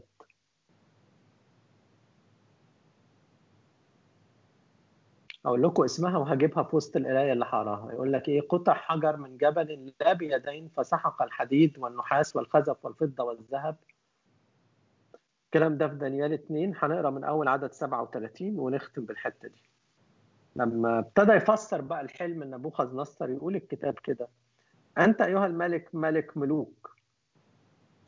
أقول 5.46 5.62
لكم 5.62 5.84
اسمها 5.84 6.18
وهجيبها 6.18 6.62
في 6.62 6.76
وسط 6.76 6.96
القراية 6.96 7.32
اللي 7.32 7.44
هقراها. 7.44 7.92
يقول 7.92 8.12
لك 8.12 8.28
إيه؟ 8.28 8.40
قطع 8.48 8.74
حجر 8.74 9.16
من 9.16 9.36
جبل 9.36 9.92
لا 10.00 10.12
بيدين 10.12 10.68
فسحق 10.68 11.22
الحديد 11.22 11.78
والنحاس 11.78 12.36
والخزف 12.36 12.84
والفضة 12.84 13.24
والذهب. 13.24 13.76
الكلام 15.46 15.76
ده 15.78 15.88
في 15.88 15.94
دانيال 15.94 16.32
2 16.32 16.74
هنقرأ 16.78 17.10
من 17.10 17.24
أول 17.24 17.48
عدد 17.48 17.72
37 17.72 18.58
ونختم 18.58 19.04
بالحتة 19.04 19.48
دي. 19.48 19.62
لما 20.56 20.98
ابتدى 20.98 21.32
يفسر 21.32 21.80
بقى 21.80 22.00
الحلم 22.00 22.42
نبوخذ 22.54 22.96
نصر 22.96 23.30
يقول 23.30 23.56
الكتاب 23.56 23.94
كده 23.94 24.28
أنت 24.98 25.20
أيها 25.20 25.46
الملك 25.46 25.88
ملك 25.94 26.36
ملوك 26.36 26.96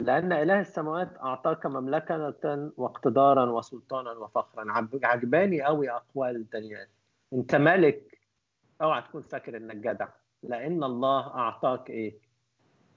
لأن 0.01 0.33
إله 0.33 0.61
السماوات 0.61 1.19
أعطاك 1.23 1.67
مملكة 1.67 2.35
واقتدارا 2.77 3.51
وسلطانا 3.51 4.11
وفخرا. 4.11 4.65
عجباني 5.05 5.63
قوي 5.63 5.91
أقوال 5.91 6.51
دانيال. 6.51 6.87
انت 7.35 7.55
ملك 7.55 8.19
اوعى 8.83 9.03
تكون 9.03 9.23
فاكر 9.23 9.57
انك 9.57 9.77
جدع. 9.77 10.09
لأن 10.43 10.85
الله 10.85 11.27
اعطاك 11.35 11.91
إيه؟ 11.91 12.19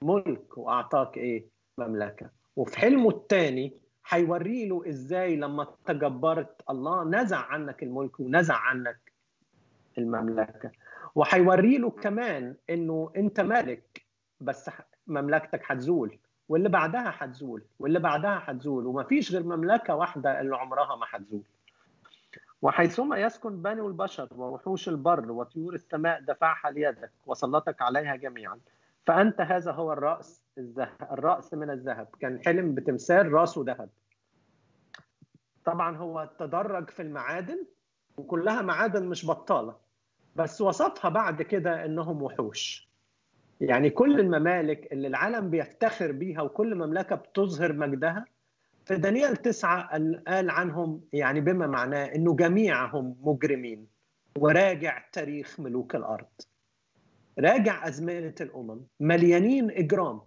ملك 0.02 0.58
واعطاك 0.58 1.16
إيه؟ 1.16 1.46
مملكة. 1.78 2.30
وفي 2.56 2.78
حلمه 2.78 3.10
الثاني 3.10 3.72
هيوري 4.08 4.68
له 4.68 4.88
إزاي 4.88 5.36
لما 5.36 5.66
تجبرت 5.84 6.62
الله 6.70 7.04
نزع 7.04 7.38
عنك 7.38 7.82
الملك 7.82 8.20
ونزع 8.20 8.56
عنك 8.56 9.12
المملكة. 9.98 10.70
وهيوري 11.14 11.78
له 11.78 11.90
كمان 11.90 12.56
انه 12.70 13.12
انت 13.16 13.40
مالك 13.40 14.02
بس 14.40 14.70
مملكتك 15.06 15.62
هتزول 15.66 16.18
واللي 16.48 16.68
بعدها 16.68 17.14
هتزول 17.18 17.64
واللي 17.78 17.98
بعدها 17.98 18.42
هتزول 18.44 18.86
ومفيش 18.86 19.32
غير 19.32 19.42
مملكة 19.42 19.94
واحدة 19.94 20.40
اللي 20.40 20.56
عمرها 20.56 20.96
ما 20.96 21.06
هتزول. 21.10 21.42
وحيثما 22.62 23.16
يسكن 23.18 23.62
بني 23.62 23.80
البشر 23.80 24.28
ووحوش 24.36 24.88
البر 24.88 25.32
وطيور 25.32 25.74
السماء 25.74 26.20
دفعها 26.20 26.70
ليدك 26.70 27.10
وسلطك 27.26 27.82
عليها 27.82 28.16
جميعا 28.16 28.60
فأنت 29.06 29.40
هذا 29.40 29.72
هو 29.72 29.92
الرأس 29.92 30.44
الذهب 30.58 31.08
الرأس 31.12 31.54
من 31.54 31.70
الذهب. 31.70 32.08
كان 32.20 32.40
حلم 32.44 32.74
بتمثال 32.74 33.32
رأسه 33.32 33.64
ذهب. 33.66 33.88
طبعا 35.64 35.96
هو 35.96 36.30
تدرج 36.38 36.90
في 36.90 37.02
المعادن 37.02 37.66
وكلها 38.16 38.62
معادن 38.62 39.06
مش 39.06 39.26
بطالة 39.26 39.76
بس 40.36 40.60
وصفها 40.60 41.08
بعد 41.08 41.42
كده 41.42 41.84
إنهم 41.84 42.22
وحوش. 42.22 42.88
يعني 43.60 43.90
كل 43.90 44.20
الممالك 44.20 44.92
اللي 44.92 45.08
العالم 45.08 45.50
بيفتخر 45.50 46.12
بيها 46.12 46.42
وكل 46.42 46.74
مملكة 46.74 47.16
بتظهر 47.16 47.72
مجدها 47.72 48.24
في 48.88 48.96
دانيال 48.96 49.36
تسعة 49.36 49.88
قال 50.28 50.50
عنهم 50.50 51.00
يعني 51.12 51.40
بما 51.40 51.66
معناه 51.66 52.04
إنه 52.04 52.36
جميعهم 52.36 53.16
مجرمين 53.20 53.86
وراجع 54.38 55.04
تاريخ 55.12 55.60
ملوك 55.60 55.94
الأرض. 55.94 56.26
راجع 57.38 57.88
أزمنة 57.88 58.34
الأمم. 58.40 58.80
مليانين 59.00 59.70
إجرام. 59.70 60.20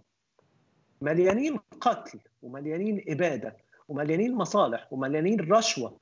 مليانين 1.00 1.60
قتل. 1.80 2.20
ومليانين 2.42 3.04
إبادة. 3.08 3.56
ومليانين 3.88 4.34
مصالح. 4.34 4.92
ومليانين 4.92 5.52
رشوة. 5.52 6.00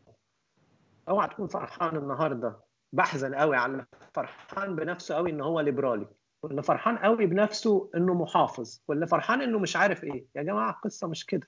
أوعى 1.09 1.29
تكون 1.29 1.46
فرحان 1.46 1.96
النهارده. 1.96 2.57
بحزن 2.92 3.35
قوي 3.35 3.57
على 3.57 3.87
فرحان 4.14 4.77
بنفسه 4.77 5.14
قوي 5.14 5.31
ان 5.31 5.40
هو 5.40 5.61
ليبرالي. 5.61 6.07
واللي 6.42 6.62
فرحان 6.62 6.99
قوي 6.99 7.27
بنفسه 7.27 7.90
إنه 7.96 8.14
محافظ. 8.14 8.81
واللي 8.88 9.07
فرحان 9.07 9.40
إنه 9.40 9.59
مش 9.59 9.77
عارف 9.77 10.05
إيه. 10.05 10.25
يا 10.35 10.42
جماعة 10.42 10.70
القصة 10.70 11.09
مش 11.09 11.27
كده. 11.27 11.46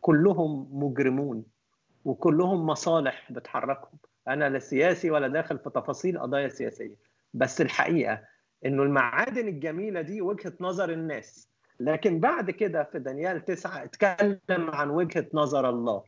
كلهم 0.00 0.68
مجرمون 0.72 1.44
وكلهم 2.04 2.66
مصالح 2.66 3.32
بتحركهم. 3.32 3.98
أنا 4.28 4.48
لا 4.48 4.58
سياسي 4.58 5.10
ولا 5.10 5.28
داخل 5.28 5.58
في 5.58 5.70
تفاصيل 5.70 6.18
قضايا 6.18 6.48
سياسية 6.48 6.96
بس 7.34 7.60
الحقيقة 7.60 8.22
إنه 8.66 8.82
المعادن 8.82 9.48
الجميلة 9.48 10.00
دي 10.00 10.22
وجهة 10.22 10.52
نظر 10.60 10.90
الناس. 10.90 11.48
لكن 11.80 12.20
بعد 12.20 12.50
كده 12.50 12.84
في 12.84 12.98
دانيال 12.98 13.44
تسعة 13.44 13.84
اتكلم 13.84 14.70
عن 14.70 14.90
وجهة 14.90 15.26
نظر 15.34 15.68
الله. 15.68 16.04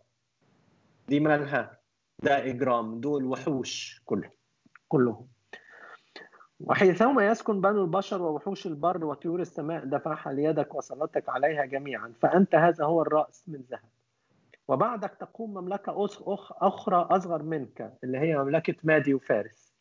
دي 1.09 1.21
مالها؟ 1.21 1.79
ده 2.23 2.45
إجرام 2.45 3.01
دول 3.01 3.25
وحوش 3.25 4.03
كلهم 4.05 4.31
كلهم. 4.89 5.29
وحيثما 6.65 7.27
يسكن 7.27 7.61
بنو 7.61 7.85
البشر 7.85 8.23
ووحوش 8.23 8.67
البر 8.67 9.05
وطيور 9.05 9.41
السماء 9.41 9.85
دفعها 9.85 10.33
ليدك 10.33 10.75
وسلطك 10.75 11.29
عليها 11.29 11.65
جميعا 11.65 12.13
فأنت 12.21 12.55
هذا 12.55 12.85
هو 12.85 13.03
الرأس 13.03 13.49
من 13.49 13.65
ذهب. 13.71 13.91
وبعدك 14.69 15.15
تقوم 15.21 15.55
مملكة 15.55 16.05
أخرى 16.51 16.97
أصغر 16.97 17.43
منك 17.43 17.99
اللي 18.05 18.19
هي 18.19 18.39
مملكة 18.39 18.75
مادي 18.85 19.15
وفارس. 19.15 19.73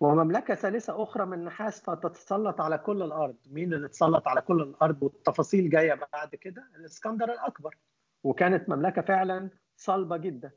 ومملكة 0.00 0.54
ثالثة 0.54 1.02
أخرى 1.02 1.26
من 1.26 1.44
نحاس 1.44 1.80
فتتسلط 1.82 2.60
على 2.60 2.78
كل 2.78 3.02
الأرض. 3.02 3.36
مين 3.50 3.74
اللي 3.74 3.88
تسلط 3.88 4.28
على 4.28 4.40
كل 4.40 4.62
الأرض؟ 4.62 5.02
والتفاصيل 5.02 5.70
جاية 5.70 6.00
بعد 6.12 6.34
كده 6.34 6.68
الإسكندر 6.76 7.32
الأكبر. 7.32 7.76
وكانت 8.24 8.68
مملكة 8.68 9.02
فعلا 9.02 9.50
صلبة 9.76 10.16
جدا. 10.16 10.50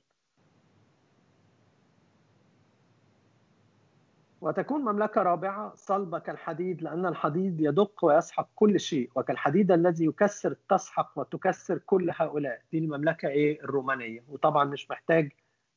وتكون 4.43 4.81
مملكة 4.81 5.21
رابعة 5.23 5.71
صلبة 5.75 6.19
كالحديد 6.19 6.81
لأن 6.81 7.05
الحديد 7.05 7.61
يدق 7.61 8.05
ويسحق 8.05 8.49
كل 8.55 8.79
شيء 8.79 9.09
وكالحديد 9.15 9.71
الذي 9.71 10.05
يكسر 10.05 10.55
تسحق 10.69 11.11
وتكسر 11.15 11.77
كل 11.77 12.11
هؤلاء. 12.15 12.61
دي 12.71 12.77
المملكة 12.77 13.27
إيه؟ 13.27 13.63
الرومانية. 13.63 14.23
وطبعا 14.29 14.63
مش 14.63 14.91
محتاج 14.91 15.31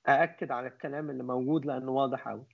أأكد 0.09 0.51
على 0.51 0.67
الكلام 0.67 1.11
اللي 1.11 1.23
موجود 1.23 1.67
لأنه 1.67 1.91
واضح 1.93 2.29
أوي. 2.29 2.45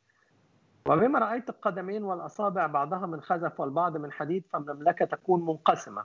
وبما 0.89 1.19
رأيت 1.19 1.49
القدمين 1.51 2.05
والأصابع 2.05 2.67
بعضها 2.67 3.07
من 3.07 3.21
خزف 3.21 3.61
والبعض 3.61 3.97
من 3.97 4.13
حديد 4.13 4.45
فالمملكة 4.53 5.05
تكون 5.05 5.47
منقسمة 5.47 6.05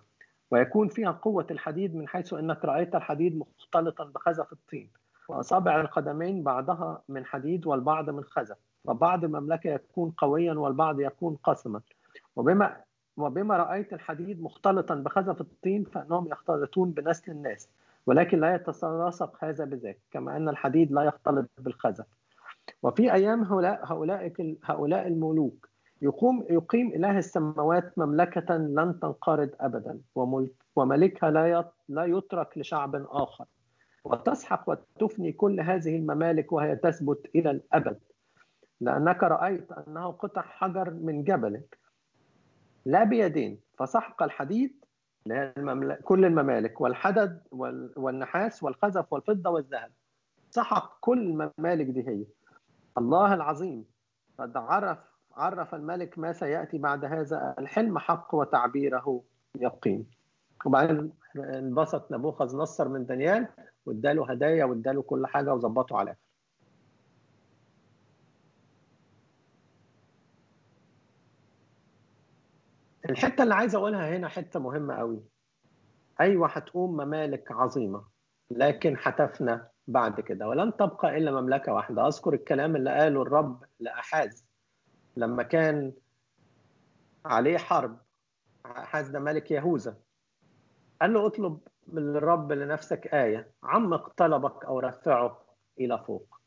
ويكون 0.52 0.88
فيها 0.88 1.12
قوة 1.12 1.48
الحديد 1.52 1.96
من 1.96 2.08
حيث 2.08 2.34
أنك 2.34 2.66
رأيت 2.66 2.96
الحديد 2.96 3.38
مختلطا 3.38 4.04
بخزف 4.04 4.52
الطين. 4.54 4.92
وأصابع 5.30 5.82
القدمين 5.82 6.44
بعضها 6.44 7.04
من 7.10 7.26
حديد 7.26 7.68
والبعض 7.68 8.10
من 8.10 8.24
خزف. 8.24 8.58
وبعض 8.88 9.24
المملكة 9.24 9.70
يكون 9.70 10.12
قويا 10.12 10.54
والبعض 10.54 11.00
يكون 11.00 11.36
قسما 11.44 11.82
وبما 12.36 12.78
وبما 13.18 13.58
رأيت 13.58 13.94
الحديد 13.94 14.42
مختلطا 14.42 14.96
بخزف 14.96 15.42
الطين 15.42 15.84
فإنهم 15.84 16.28
يختلطون 16.28 16.92
بنسل 16.92 17.32
الناس 17.32 17.70
ولكن 18.08 18.40
لا 18.40 18.56
يتلاصق 18.56 19.44
هذا 19.44 19.66
بذاك 19.66 20.00
كما 20.12 20.38
أن 20.38 20.50
الحديد 20.50 20.92
لا 20.92 21.04
يختلط 21.04 21.50
بالخزف. 21.58 22.06
وفي 22.84 23.14
أيام 23.14 23.44
هؤلاء 23.44 23.80
هؤلاء 23.84 24.34
هؤلاء 24.64 25.08
الملوك 25.08 25.70
يقوم 26.02 26.46
يقيم 26.50 26.88
إله 26.88 27.18
السماوات 27.18 28.00
مملكة 28.00 28.58
لن 28.58 29.00
تنقرض 29.00 29.50
أبدا 29.60 30.00
وملك 30.16 30.54
وملكها 30.76 31.32
لا 31.32 31.72
لا 31.90 32.06
يترك 32.06 32.58
لشعب 32.58 32.96
آخر. 32.96 33.46
وتسحق 34.04 34.70
وتفني 34.70 35.32
كل 35.32 35.60
هذه 35.60 35.96
الممالك 35.96 36.52
وهي 36.52 36.76
تثبت 36.76 37.30
إلى 37.36 37.52
الأبد. 37.52 38.00
لأنك 38.82 39.24
رأيت 39.24 39.72
أنه 39.72 40.12
قطع 40.12 40.42
حجر 40.42 40.90
من 40.90 41.24
جبل 41.24 41.62
لا 42.86 43.04
بيدين 43.04 43.60
فسحق 43.80 44.24
الحديد 44.24 44.86
كل 46.04 46.26
الممالك 46.26 46.82
والحدد 46.82 47.42
والنحاس 47.98 48.64
والخزف 48.64 49.14
والفضة 49.14 49.50
والذهب. 49.50 49.92
سحق 50.50 50.98
كل 51.00 51.20
الممالك 51.20 51.86
دي 51.86 52.08
هي. 52.08 52.26
الله 52.98 53.34
العظيم. 53.34 53.86
قد 54.40 54.58
عرف 54.58 54.98
عرف 55.36 55.76
الملك 55.76 56.20
ما 56.20 56.34
سيأتي 56.34 56.78
بعد 56.78 57.06
هذا. 57.06 57.56
الحلم 57.60 57.98
حق 57.98 58.36
وتعبيره 58.36 59.24
يقين. 59.60 60.08
وبعدين 60.66 61.12
انبسط 61.36 62.12
نبوخذ 62.12 62.58
نصر 62.58 62.88
من 62.88 63.06
دانيال 63.06 63.48
واداله 63.86 64.32
هدايا 64.32 64.66
واداله 64.66 65.02
كل 65.02 65.28
حاجة 65.28 65.54
وظبطه 65.54 65.98
على 65.98 66.04
الآخر 66.12 66.22
الحتة 73.10 73.44
اللي 73.44 73.56
عايز 73.56 73.76
أقولها 73.76 74.18
هنا 74.18 74.28
حتة 74.28 74.60
مهمة 74.60 74.96
قوي 74.96 75.24
أيوه 76.20 76.48
هتقوم 76.50 76.92
ممالك 76.98 77.52
عظيمة 77.52 78.06
لكن 78.52 78.96
هتفنى 79.02 79.60
بعد 79.88 80.22
كده 80.22 80.48
ولن 80.48 80.78
تبقى 80.78 81.18
إلا 81.18 81.32
مملكة 81.42 81.74
واحدة. 81.74 82.08
أذكر 82.08 82.34
الكلام 82.34 82.76
اللي 82.76 82.90
قاله 83.00 83.22
الرب 83.22 83.64
لأحاز 83.80 84.46
لما 85.18 85.44
كان 85.44 85.94
عليه 87.26 87.58
حرب. 87.58 87.98
أحاز 88.66 89.10
ده 89.10 89.20
ملك 89.20 89.52
يهوذا. 89.52 89.98
قال 91.02 91.14
له 91.14 91.26
اطلب 91.28 91.60
من 91.88 92.16
الرب 92.16 92.52
لنفسك 92.52 93.08
آية. 93.08 93.52
عمق 93.64 94.14
طلبك 94.18 94.66
أو 94.66 94.80
رفعه 94.80 95.42
إلى 95.80 96.04
فوق. 96.08 96.40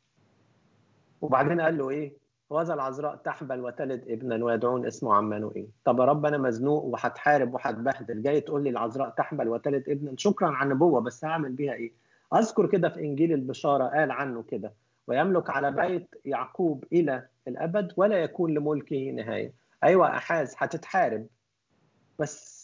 وبعدين 1.21 1.61
قال 1.61 1.79
له 1.79 1.91
إيه؟ 1.91 2.20
وهذا 2.51 2.75
العذراء 2.75 3.17
تحبل 3.17 3.61
وتلد 3.61 4.05
ابنا 4.09 4.45
ويدعون 4.45 4.87
اسمه 4.87 5.15
عمانوئيل 5.15 5.69
طب 5.85 6.01
رب 6.01 6.27
أنا 6.27 6.39
مزنوق 6.39 6.85
وهتحارب 6.85 7.55
وهتبهدل. 7.55 8.23
جاي 8.23 8.41
تقول 8.41 8.65
لي 8.65 8.71
العذراء 8.71 9.11
تحبل 9.11 9.49
وتلد 9.49 9.89
ابنا. 9.89 10.13
شكرا 10.17 10.49
على 10.49 10.69
النبوة 10.71 11.01
بس 11.01 11.25
هعمل 11.25 11.53
بيها 11.53 11.73
إيه؟ 11.73 11.93
أذكر 12.35 12.67
كده 12.67 12.89
في 12.89 13.01
إنجيل 13.01 13.33
البشارة 13.33 13.85
قال 13.85 14.11
عنه 14.11 14.43
كده 14.43 14.73
ويملك 15.07 15.51
على 15.51 15.71
بيت 15.71 16.15
يعقوب 16.25 16.85
إلى 16.93 17.27
الأبد 17.49 17.93
ولا 17.97 18.17
يكون 18.17 18.55
لملكه 18.55 19.11
نهاية. 19.11 19.53
أيوه 19.85 20.09
أحاز 20.17 20.55
هتتحارب. 20.59 21.27
بس 22.19 22.61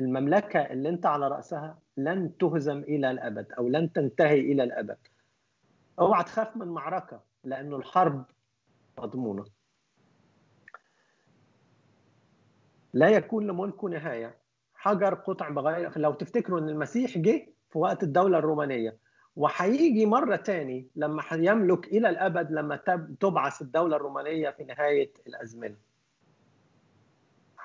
المملكة 0.00 0.60
اللي 0.60 0.88
أنت 0.88 1.06
على 1.06 1.28
رأسها 1.28 1.78
لن 1.96 2.36
تهزم 2.38 2.78
إلى 2.78 3.10
الأبد 3.10 3.46
أو 3.58 3.68
لن 3.68 3.92
تنتهي 3.92 4.40
إلى 4.40 4.62
الأبد. 4.62 4.98
أوعى 5.98 6.24
تخاف 6.24 6.56
من 6.56 6.68
معركة 6.68 7.20
لأنه 7.44 7.76
الحرب 7.76 8.24
مضمونة. 8.98 9.44
لا 12.92 13.08
يكون 13.08 13.46
لملكه 13.46 13.88
نهاية. 13.88 14.38
حجر 14.74 15.14
قطع 15.14 15.48
بغير 15.48 15.98
لو 15.98 16.12
تفتكروا 16.12 16.58
إن 16.58 16.68
المسيح 16.68 17.18
جه 17.18 17.46
في 17.70 17.78
وقت 17.78 18.02
الدولة 18.02 18.38
الرومانية 18.38 18.96
وهيجي 19.36 20.06
مرة 20.06 20.36
تاني 20.36 20.88
لما 20.96 21.22
يملك 21.32 21.86
إلى 21.86 22.08
الأبد 22.08 22.52
لما 22.52 22.76
تبعث 23.20 23.62
الدولة 23.62 23.96
الرومانية 23.96 24.50
في 24.50 24.64
نهاية 24.64 25.12
الأزمنة. 25.26 25.76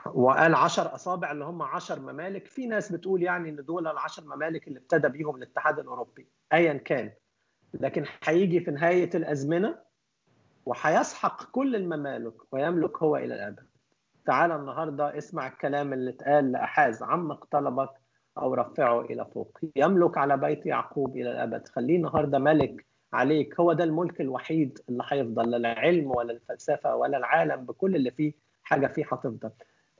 وقال 0.05 0.55
عشر 0.55 0.95
أصابع 0.95 1.31
اللي 1.31 1.45
هم 1.45 1.61
عشر 1.61 1.99
ممالك. 1.99 2.47
في 2.47 2.67
ناس 2.67 2.91
بتقول 2.91 3.23
يعني 3.23 3.49
إن 3.49 3.55
دول 3.55 3.87
العشر 3.87 4.23
ممالك 4.25 4.67
اللي 4.67 4.79
ابتدى 4.79 5.07
بيهم 5.09 5.35
الاتحاد 5.35 5.79
الأوروبي 5.79 6.27
أيا 6.53 6.73
كان. 6.73 7.11
لكن 7.73 8.05
هيجي 8.23 8.59
في 8.59 8.71
نهاية 8.71 9.09
الأزمنة 9.15 9.86
وهيسحق 10.67 11.43
كل 11.51 11.75
الممالك 11.75 12.33
ويملك 12.53 12.97
هو 13.03 13.17
إلى 13.17 13.35
الأبد. 13.35 13.59
تعال 14.25 14.51
النهاردة 14.51 15.17
اسمع 15.17 15.47
الكلام 15.47 15.93
اللي 15.93 16.09
اتقال 16.09 16.51
لأحاز 16.51 17.03
عمق 17.03 17.45
طلبك 17.51 17.89
أو 18.37 18.53
رفعه 18.53 19.01
إلى 19.01 19.25
فوق. 19.25 19.59
يملك 19.75 20.17
على 20.17 20.37
بيت 20.37 20.65
يعقوب 20.65 21.17
إلى 21.17 21.31
الأبد. 21.31 21.67
خليه 21.67 21.95
النهاردة 21.97 22.39
ملك 22.39 22.85
عليك. 23.13 23.59
هو 23.59 23.73
ده 23.73 23.83
الملك 23.83 24.21
الوحيد 24.21 24.79
اللي 24.89 25.03
هيفضل 25.07 25.51
لا 25.51 25.57
العلم 25.57 26.11
ولا 26.11 26.31
الفلسفة 26.33 26.95
ولا 26.95 27.17
العالم 27.17 27.65
بكل 27.65 27.95
اللي 27.95 28.11
فيه 28.11 28.33
حاجة 28.63 28.87
فيه 28.87 29.05
هتفضل. 29.11 29.49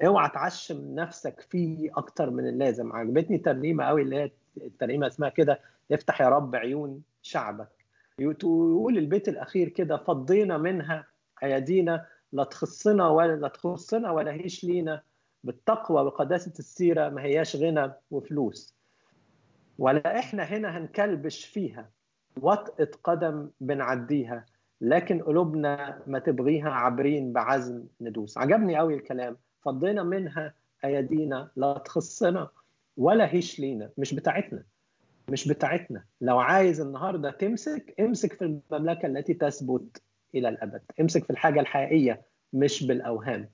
اوعى 0.06 0.30
تعشم 0.30 0.96
نفسك 0.96 1.42
فيه 1.42 1.90
أكتر 1.98 2.30
من 2.30 2.48
اللازم. 2.48 2.94
عجبتني 2.94 3.38
ترنيمة 3.38 3.84
قوي 3.84 4.02
اللي 4.02 4.16
هي 4.16 4.32
الترنيمة 4.58 5.08
اسمها 5.08 5.30
كده 5.30 5.60
افتح 5.92 6.22
يا 6.22 6.30
رب 6.30 6.56
عيون 6.56 7.02
شعبك. 7.22 7.77
يقول 8.20 8.98
البيت 8.98 9.30
الأخير 9.30 9.70
كده 9.70 9.98
فضينا 9.98 10.58
منها 10.58 11.08
أيدينا 11.44 12.06
لا 12.32 12.44
تخصنا 12.44 13.10
ولا 13.10 13.36
لا 13.36 13.48
تخصنا 13.48 14.12
ولا 14.12 14.32
هيش 14.32 14.64
لينا. 14.64 15.02
بالتقوى 15.44 16.02
وقداسة 16.02 16.54
السيرة 16.60 17.10
ما 17.10 17.22
هياش 17.22 17.56
غنى 17.56 17.92
وفلوس. 18.12 18.76
ولا 19.80 20.20
إحنا 20.20 20.44
هنا 20.44 20.78
هنكلبش 20.78 21.46
فيها. 21.46 21.90
وطئة 22.42 22.92
قدم 23.04 23.50
بنعديها. 23.62 24.46
لكن 24.82 25.22
قلوبنا 25.22 26.02
ما 26.08 26.20
تبغيها 26.20 26.70
عابرين 26.70 27.34
بعزم 27.34 27.84
ندوس. 28.02 28.38
عجبني 28.38 28.78
قوي 28.78 28.94
الكلام. 28.94 29.38
فضينا 29.62 30.04
منها 30.04 30.54
أيدينا 30.86 31.52
لا 31.56 31.78
تخصنا 31.78 32.50
ولا 32.98 33.34
هيش 33.34 33.60
لينا. 33.60 33.90
مش 33.98 34.14
بتاعتنا. 34.14 34.64
مش 35.30 35.48
بتاعتنا. 35.48 36.04
لو 36.22 36.40
عايز 36.40 36.82
النهاردة 36.82 37.32
تمسك 37.32 37.96
امسك 38.00 38.34
في 38.34 38.42
المملكة 38.72 39.06
التي 39.06 39.34
تثبت 39.34 40.02
إلى 40.36 40.50
الأبد. 40.50 40.82
امسك 41.02 41.24
في 41.24 41.30
الحاجة 41.30 41.60
الحقيقية 41.60 42.22
مش 42.54 42.84
بالأوهام. 42.84 43.50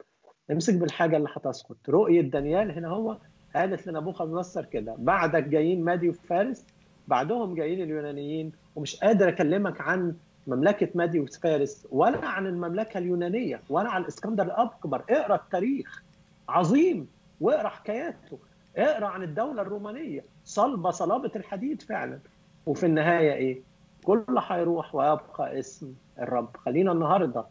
امسك 0.52 0.74
بالحاجة 0.74 1.18
اللي 1.18 1.30
هتسقط. 1.36 1.78
رؤية 1.90 2.22
دانيال 2.22 2.72
هنا 2.72 2.88
هو 2.88 3.18
قالت 3.56 3.88
لنبوخذ 3.88 4.32
نصر 4.32 4.66
كده 4.66 4.96
بعدك 4.98 5.44
جايين 5.44 5.84
مادي 5.84 6.10
وفارس 6.10 6.66
بعدهم 7.08 7.56
جايين 7.56 7.82
اليونانيين 7.84 8.52
ومش 8.76 8.96
قادر 8.96 9.30
أكلمك 9.30 9.82
عن 9.82 10.16
مملكة 10.48 10.90
مادي 10.96 11.20
وفارس 11.20 11.88
ولا 11.92 12.26
عن 12.28 12.48
المملكة 12.48 12.98
اليونانية 12.98 13.62
ولا 13.70 13.90
عن 13.90 14.02
الإسكندر 14.02 14.44
الأكبر. 14.44 15.04
اقرأ 15.10 15.36
التاريخ. 15.36 16.04
عظيم. 16.50 17.08
واقرأ 17.42 17.70
حكاياته. 17.70 18.40
اقرأ 18.78 19.08
عن 19.08 19.24
الدولة 19.24 19.62
الرومانية. 19.62 20.26
صلبة 20.46 20.92
صلابة 20.92 21.32
الحديد 21.36 21.82
فعلا. 21.82 22.20
وفي 22.66 22.86
النهاية 22.86 23.34
إيه؟ 23.34 23.62
كل 24.04 24.24
هيروح 24.48 24.96
ويبقى 24.96 25.60
اسم 25.60 25.94
الرب. 26.20 26.50
خلينا 26.58 26.92
النهارده 26.92 27.46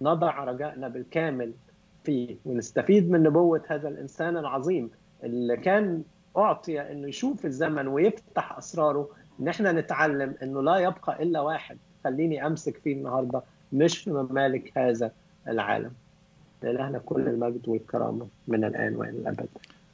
نضع 0.00 0.44
رجائنا 0.44 0.88
بالكامل 0.88 1.52
فيه 2.04 2.36
ونستفيد 2.46 3.10
من 3.10 3.22
نبوة 3.22 3.62
هذا 3.68 3.88
الإنسان 3.88 4.36
العظيم 4.36 4.90
اللي 5.24 5.56
كان 5.56 6.02
أعطي 6.36 6.80
أنه 6.80 7.08
يشوف 7.08 7.46
الزمن 7.46 7.88
ويفتح 7.88 8.58
أسراره. 8.58 9.08
إن 9.40 9.48
إحنا 9.48 9.72
نتعلم 9.72 10.34
أنه 10.42 10.62
لا 10.62 10.76
يبقى 10.76 11.22
إلا 11.22 11.40
واحد. 11.40 11.78
خليني 12.04 12.46
أمسك 12.46 12.76
فيه 12.76 12.92
النهاردة 12.94 13.42
مش 13.72 13.98
في 13.98 14.10
ممالك 14.10 14.78
هذا 14.78 15.12
العالم. 15.48 15.90
لإلهنا 16.62 16.98
كل 16.98 17.28
المجد 17.28 17.68
والكرامة 17.68 18.26
من 18.48 18.64
الآن 18.64 18.96
وإلى 18.96 19.10
الأبد. 19.10 19.48